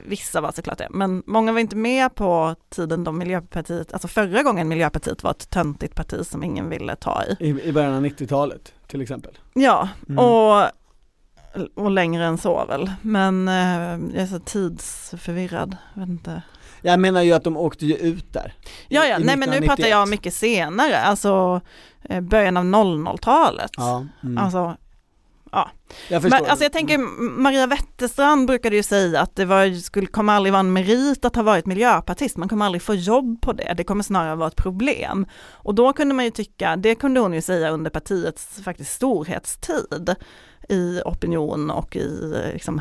vissa 0.06 0.40
var 0.40 0.52
såklart 0.52 0.78
det, 0.78 0.88
men 0.90 1.22
många 1.26 1.52
var 1.52 1.60
inte 1.60 1.76
med 1.76 2.14
på 2.14 2.54
tiden 2.70 3.04
då 3.04 3.12
Miljöpartiet, 3.12 3.92
alltså 3.92 4.08
förra 4.08 4.42
gången 4.42 4.68
Miljöpartiet 4.68 5.22
var 5.22 5.30
ett 5.30 5.50
töntigt 5.50 5.94
parti 5.94 6.26
som 6.26 6.44
ingen 6.44 6.68
ville 6.68 6.96
ta 6.96 7.22
i. 7.24 7.36
I, 7.40 7.62
i 7.68 7.72
början 7.72 7.94
av 7.94 8.04
90-talet 8.04 8.74
till 8.86 9.00
exempel. 9.02 9.38
Ja, 9.54 9.88
Mm. 10.08 10.18
och 10.24 10.64
och 11.74 11.90
längre 11.90 12.24
än 12.24 12.38
så 12.38 12.64
väl. 12.64 12.90
Men 13.02 13.48
eh, 13.48 14.14
jag 14.14 14.22
är 14.22 14.26
så 14.26 14.38
tidsförvirrad. 14.38 15.76
Jag 15.94 16.00
vet 16.00 16.08
inte. 16.08 16.42
Jag 16.82 17.00
menar 17.00 17.22
ju 17.22 17.32
att 17.32 17.44
de 17.44 17.56
åkte 17.56 17.86
ju 17.86 17.96
ut 17.96 18.32
där. 18.32 18.54
Ja, 18.88 19.04
ja, 19.04 19.18
nej 19.18 19.36
men 19.36 19.38
nu 19.38 19.56
1991. 19.56 19.68
pratar 19.68 19.88
jag 19.88 20.08
mycket 20.08 20.34
senare, 20.34 20.98
alltså 20.98 21.60
eh, 22.02 22.20
början 22.20 22.56
av 22.56 22.64
00-talet. 22.64 23.70
Ja, 23.76 24.06
mm. 24.22 24.38
Alltså, 24.38 24.76
jag 26.08 26.22
förstår. 26.22 26.40
men, 26.40 26.50
alltså 26.50 26.64
jag 26.64 26.72
tänker, 26.72 26.98
Maria 27.40 27.66
Wetterstrand 27.66 28.46
brukade 28.46 28.76
ju 28.76 28.82
säga 28.82 29.20
att 29.20 29.36
det 29.36 29.44
var, 29.44 29.80
skulle, 29.80 30.06
kommer 30.06 30.32
aldrig 30.32 30.52
vara 30.52 30.60
en 30.60 30.72
merit 30.72 31.24
att 31.24 31.36
ha 31.36 31.42
varit 31.42 31.66
miljöpartist, 31.66 32.36
man 32.36 32.48
kommer 32.48 32.66
aldrig 32.66 32.82
få 32.82 32.94
jobb 32.94 33.40
på 33.40 33.52
det, 33.52 33.74
det 33.76 33.84
kommer 33.84 34.02
snarare 34.02 34.36
vara 34.36 34.48
ett 34.48 34.56
problem. 34.56 35.26
Och 35.50 35.74
då 35.74 35.92
kunde 35.92 36.14
man 36.14 36.24
ju 36.24 36.30
tycka, 36.30 36.76
det 36.76 36.94
kunde 36.94 37.20
hon 37.20 37.34
ju 37.34 37.42
säga 37.42 37.70
under 37.70 37.90
partiets 37.90 38.60
faktiskt 38.64 38.92
storhetstid 38.92 40.14
i 40.68 41.00
opinion 41.04 41.70
och 41.70 41.96
i 41.96 42.32
eh, 42.44 42.52
liksom, 42.52 42.80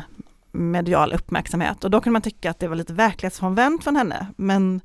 medial 0.52 1.12
uppmärksamhet. 1.12 1.84
Och 1.84 1.90
då 1.90 2.00
kunde 2.00 2.12
man 2.12 2.22
tycka 2.22 2.50
att 2.50 2.58
det 2.58 2.68
var 2.68 2.76
lite 2.76 2.92
verklighetsfrånvänt 2.92 3.84
från 3.84 3.96
henne, 3.96 4.26
men 4.36 4.80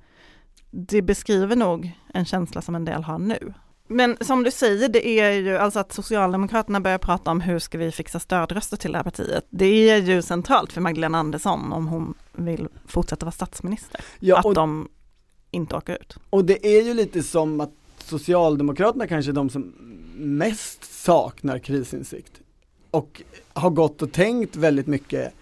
det 0.71 1.01
beskriver 1.01 1.55
nog 1.55 1.91
en 2.13 2.25
känsla 2.25 2.61
som 2.61 2.75
en 2.75 2.85
del 2.85 3.03
har 3.03 3.19
nu. 3.19 3.53
Men 3.87 4.17
som 4.21 4.43
du 4.43 4.51
säger, 4.51 4.89
det 4.89 5.07
är 5.07 5.31
ju 5.31 5.57
alltså 5.57 5.79
att 5.79 5.93
Socialdemokraterna 5.93 6.81
börjar 6.81 6.97
prata 6.97 7.31
om 7.31 7.41
hur 7.41 7.59
ska 7.59 7.77
vi 7.77 7.91
fixa 7.91 8.19
stödröster 8.19 8.77
till 8.77 8.91
det 8.91 8.97
här 8.97 9.03
partiet. 9.03 9.45
Det 9.49 9.89
är 9.89 9.97
ju 9.97 10.21
centralt 10.21 10.73
för 10.73 10.81
Magdalena 10.81 11.17
Andersson 11.17 11.73
om 11.73 11.87
hon 11.87 12.13
vill 12.33 12.67
fortsätta 12.85 13.25
vara 13.25 13.31
statsminister. 13.31 14.01
ja, 14.19 14.39
att 14.39 14.45
och, 14.45 14.53
de 14.53 14.89
inte 15.51 15.75
åker 15.75 15.93
ut. 15.93 16.17
och 16.29 16.45
det 16.45 16.77
är 16.77 16.83
ju 16.83 16.93
lite 16.93 17.23
som 17.23 17.61
att 17.61 17.73
Socialdemokraterna 17.97 19.07
kanske 19.07 19.31
är 19.31 19.33
de 19.33 19.49
som 19.49 19.73
mest 20.15 21.03
saknar 21.03 21.59
krisinsikt. 21.59 22.31
Och 22.91 23.21
har 23.53 23.69
gått 23.69 24.01
och 24.01 24.11
tänkt 24.11 24.55
väldigt 24.55 24.87
mycket 24.87 25.33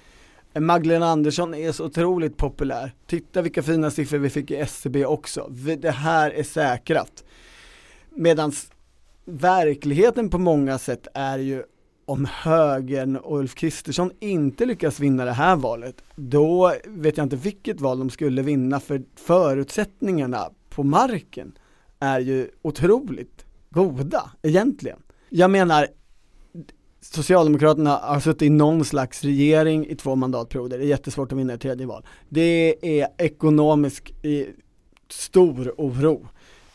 Magdalena 0.59 1.05
Andersson 1.05 1.53
är 1.53 1.71
så 1.71 1.85
otroligt 1.85 2.37
populär. 2.37 2.91
Titta 3.07 3.41
vilka 3.41 3.63
fina 3.63 3.91
siffror 3.91 4.17
vi 4.17 4.29
fick 4.29 4.51
i 4.51 4.55
SCB 4.55 5.05
också. 5.05 5.47
Det 5.77 5.91
här 5.91 6.31
är 6.31 6.43
säkrat. 6.43 7.23
Medan 8.09 8.51
verkligheten 9.25 10.29
på 10.29 10.37
många 10.37 10.77
sätt 10.77 11.07
är 11.13 11.37
ju 11.37 11.63
om 12.05 12.27
högern 12.31 13.15
och 13.15 13.39
Ulf 13.39 13.55
Kristersson 13.55 14.11
inte 14.19 14.65
lyckas 14.65 14.99
vinna 14.99 15.25
det 15.25 15.31
här 15.31 15.55
valet, 15.55 16.03
då 16.15 16.73
vet 16.85 17.17
jag 17.17 17.25
inte 17.25 17.35
vilket 17.35 17.81
val 17.81 17.99
de 17.99 18.09
skulle 18.09 18.41
vinna 18.41 18.79
för 18.79 19.03
förutsättningarna 19.15 20.49
på 20.69 20.83
marken 20.83 21.57
är 21.99 22.19
ju 22.19 22.49
otroligt 22.61 23.45
goda 23.69 24.31
egentligen. 24.41 24.99
Jag 25.29 25.51
menar, 25.51 25.87
Socialdemokraterna 27.01 27.97
har 27.97 28.19
suttit 28.19 28.41
i 28.41 28.49
någon 28.49 28.85
slags 28.85 29.23
regering 29.23 29.87
i 29.87 29.95
två 29.95 30.15
mandatperioder, 30.15 30.77
det 30.77 30.85
är 30.85 30.87
jättesvårt 30.87 31.31
att 31.31 31.37
vinna 31.37 31.53
ett 31.53 31.61
tredje 31.61 31.85
val. 31.85 32.05
Det 32.29 32.75
är 32.99 33.07
ekonomisk 33.17 34.13
stor 35.09 35.73
oro. 35.77 36.27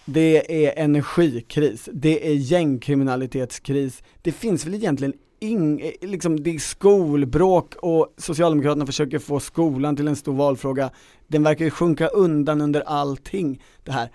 Det 0.04 0.66
är 0.66 0.82
energikris, 0.82 1.88
det 1.92 2.28
är 2.28 2.34
gängkriminalitetskris. 2.34 4.02
Det 4.22 4.32
finns 4.32 4.66
väl 4.66 4.74
egentligen 4.74 5.14
ing, 5.40 5.92
liksom 6.00 6.42
det 6.42 6.54
är 6.54 6.58
skolbråk 6.58 7.74
och 7.74 8.14
Socialdemokraterna 8.16 8.86
försöker 8.86 9.18
få 9.18 9.40
skolan 9.40 9.96
till 9.96 10.08
en 10.08 10.16
stor 10.16 10.34
valfråga. 10.34 10.90
Den 11.28 11.42
verkar 11.42 11.64
ju 11.64 11.70
sjunka 11.70 12.08
undan 12.08 12.60
under 12.60 12.80
allting 12.80 13.62
det 13.84 13.92
här. 13.92 14.10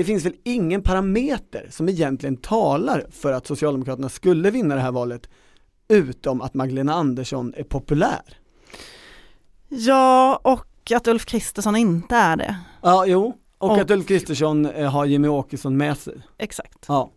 Det 0.00 0.04
finns 0.04 0.24
väl 0.24 0.36
ingen 0.44 0.82
parameter 0.82 1.66
som 1.70 1.88
egentligen 1.88 2.36
talar 2.36 3.06
för 3.10 3.32
att 3.32 3.46
Socialdemokraterna 3.46 4.08
skulle 4.08 4.50
vinna 4.50 4.74
det 4.74 4.80
här 4.80 4.92
valet 4.92 5.28
utom 5.88 6.40
att 6.40 6.54
Magdalena 6.54 6.94
Andersson 6.94 7.54
är 7.56 7.62
populär. 7.62 8.38
Ja, 9.68 10.40
och 10.44 10.92
att 10.94 11.08
Ulf 11.08 11.24
Kristersson 11.26 11.76
inte 11.76 12.16
är 12.16 12.36
det. 12.36 12.56
Ja, 12.82 13.06
jo, 13.06 13.34
och, 13.58 13.70
Och- 13.70 13.78
att 13.78 13.90
Ulf 13.90 14.06
Kristersson 14.06 14.66
eh, 14.66 14.90
har 14.90 15.04
Jimmy 15.04 15.28
Åkesson 15.28 15.76
med 15.76 15.98
sig. 15.98 16.14
Exakt. 16.38 16.84
Ja. 16.88 17.10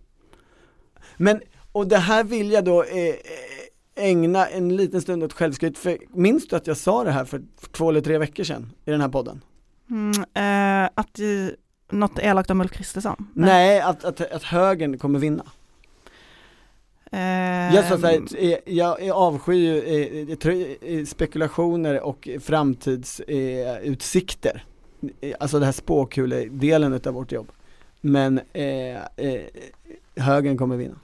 Men, 1.18 1.42
och 1.72 1.88
det 1.88 1.98
här 1.98 2.24
vill 2.24 2.52
jag 2.52 2.66
då 2.66 2.84
eh, 2.84 3.08
eh, 3.08 3.14
ägna 3.96 4.46
en 4.48 4.76
liten 4.76 5.02
stund 5.02 5.24
åt 5.24 5.34
självskryt, 5.34 5.78
för 5.78 5.98
minns 6.10 6.48
du 6.48 6.56
att 6.56 6.68
jag 6.68 6.78
sa 6.78 7.04
det 7.04 7.12
här 7.12 7.26
för 7.26 7.42
två 7.72 7.90
eller 7.90 8.02
tre 8.02 8.18
veckor 8.18 8.44
sedan 8.44 8.72
i 8.86 8.92
den 8.92 9.02
här 9.02 9.10
podden? 9.10 9.42
Mm, 9.90 10.12
eh, 10.34 10.90
att 10.96 11.20
något 11.92 12.20
elakt 12.20 12.52
om 12.52 12.62
Ulf 12.62 12.72
Kristersson? 12.72 13.28
Nej, 13.34 13.82
att, 13.82 14.04
att, 14.04 14.22
att 14.32 14.44
högern 14.44 14.98
kommer 14.98 15.20
vinna. 15.20 15.44
Eh, 17.12 17.76
Jag 17.76 17.86
så 17.86 18.08
här, 18.08 18.22
eh, 18.38 18.58
jag, 18.66 19.02
jag 19.04 19.18
avskyr 19.18 19.54
ju 19.54 20.32
eh, 20.32 20.36
tror, 20.38 20.66
eh, 20.82 21.06
spekulationer 21.06 22.02
och 22.02 22.30
framtidsutsikter. 22.42 23.78
Eh, 23.82 23.92
utsikter. 23.92 24.64
Eh, 25.22 25.36
alltså 25.40 25.60
det 25.60 25.66
här 25.66 25.72
spåkuledelen 25.72 26.94
utav 26.94 27.14
vårt 27.14 27.32
jobb. 27.32 27.52
Men 28.02 28.40
eh, 28.54 28.96
eh, 28.96 29.42
högern 30.16 30.58
kommer 30.58 30.78
vinna. 30.78 30.96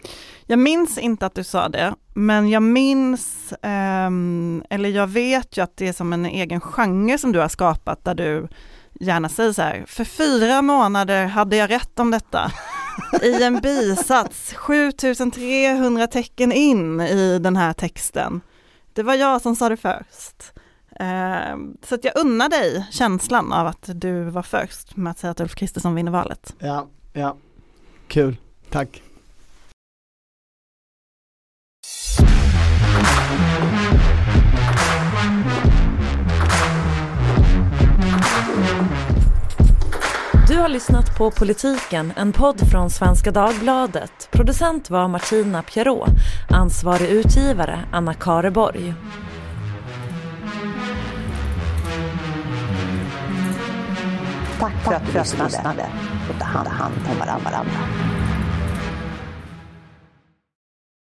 Jag 0.45 0.59
minns 0.59 0.97
inte 0.97 1.25
att 1.25 1.35
du 1.35 1.43
sa 1.43 1.69
det, 1.69 1.95
men 2.13 2.49
jag 2.49 2.63
minns, 2.63 3.53
ehm, 3.61 4.63
eller 4.69 4.89
jag 4.89 5.07
vet 5.07 5.57
ju 5.57 5.61
att 5.61 5.77
det 5.77 5.87
är 5.87 5.93
som 5.93 6.13
en 6.13 6.25
egen 6.25 6.61
genre 6.61 7.17
som 7.17 7.31
du 7.31 7.39
har 7.39 7.47
skapat 7.47 8.03
där 8.03 8.15
du 8.15 8.47
gärna 8.99 9.29
säger 9.29 9.51
så 9.51 9.61
här, 9.61 9.85
för 9.87 10.03
fyra 10.03 10.61
månader 10.61 11.25
hade 11.25 11.55
jag 11.55 11.69
rätt 11.69 11.99
om 11.99 12.11
detta. 12.11 12.51
I 13.23 13.43
en 13.43 13.59
bisats, 13.61 14.53
7300 14.57 16.07
tecken 16.07 16.51
in 16.51 17.01
i 17.01 17.39
den 17.39 17.55
här 17.55 17.73
texten. 17.73 18.41
Det 18.93 19.03
var 19.03 19.13
jag 19.13 19.41
som 19.41 19.55
sa 19.55 19.69
det 19.69 19.77
först. 19.77 20.53
Ehm, 20.99 21.77
så 21.83 21.95
att 21.95 22.03
jag 22.03 22.17
unnar 22.17 22.49
dig 22.49 22.87
känslan 22.91 23.53
av 23.53 23.67
att 23.67 23.89
du 23.95 24.23
var 24.23 24.43
först 24.43 24.95
med 24.95 25.11
att 25.11 25.19
säga 25.19 25.31
att 25.31 25.39
Ulf 25.39 25.55
Kristersson 25.55 25.95
vinner 25.95 26.11
valet. 26.11 26.55
Ja, 26.59 26.87
ja. 27.13 27.37
Kul, 28.07 28.37
tack. 28.69 29.01
Har 40.59 40.69
lyssnat 40.69 41.17
på 41.17 41.31
Politiken, 41.31 42.13
en 42.15 42.33
podd 42.33 42.71
från 42.71 42.89
Svenska 42.89 43.31
Dagbladet. 43.31 44.29
Producent 44.31 44.89
var 44.89 45.07
Martina 45.07 45.63
Pierrot. 45.63 46.09
Ansvarig 46.49 47.09
utgivare 47.09 47.79
Anna 47.91 48.13
Kareborg. 48.13 48.93
Tack 54.59 54.83
för 54.83 54.93
att 54.93 55.05
du 55.05 55.19
lyssnade 55.19 55.85
och 56.29 56.39
ta 56.39 56.69
hand 56.69 56.95
om 57.11 57.19
varandra. 57.19 57.65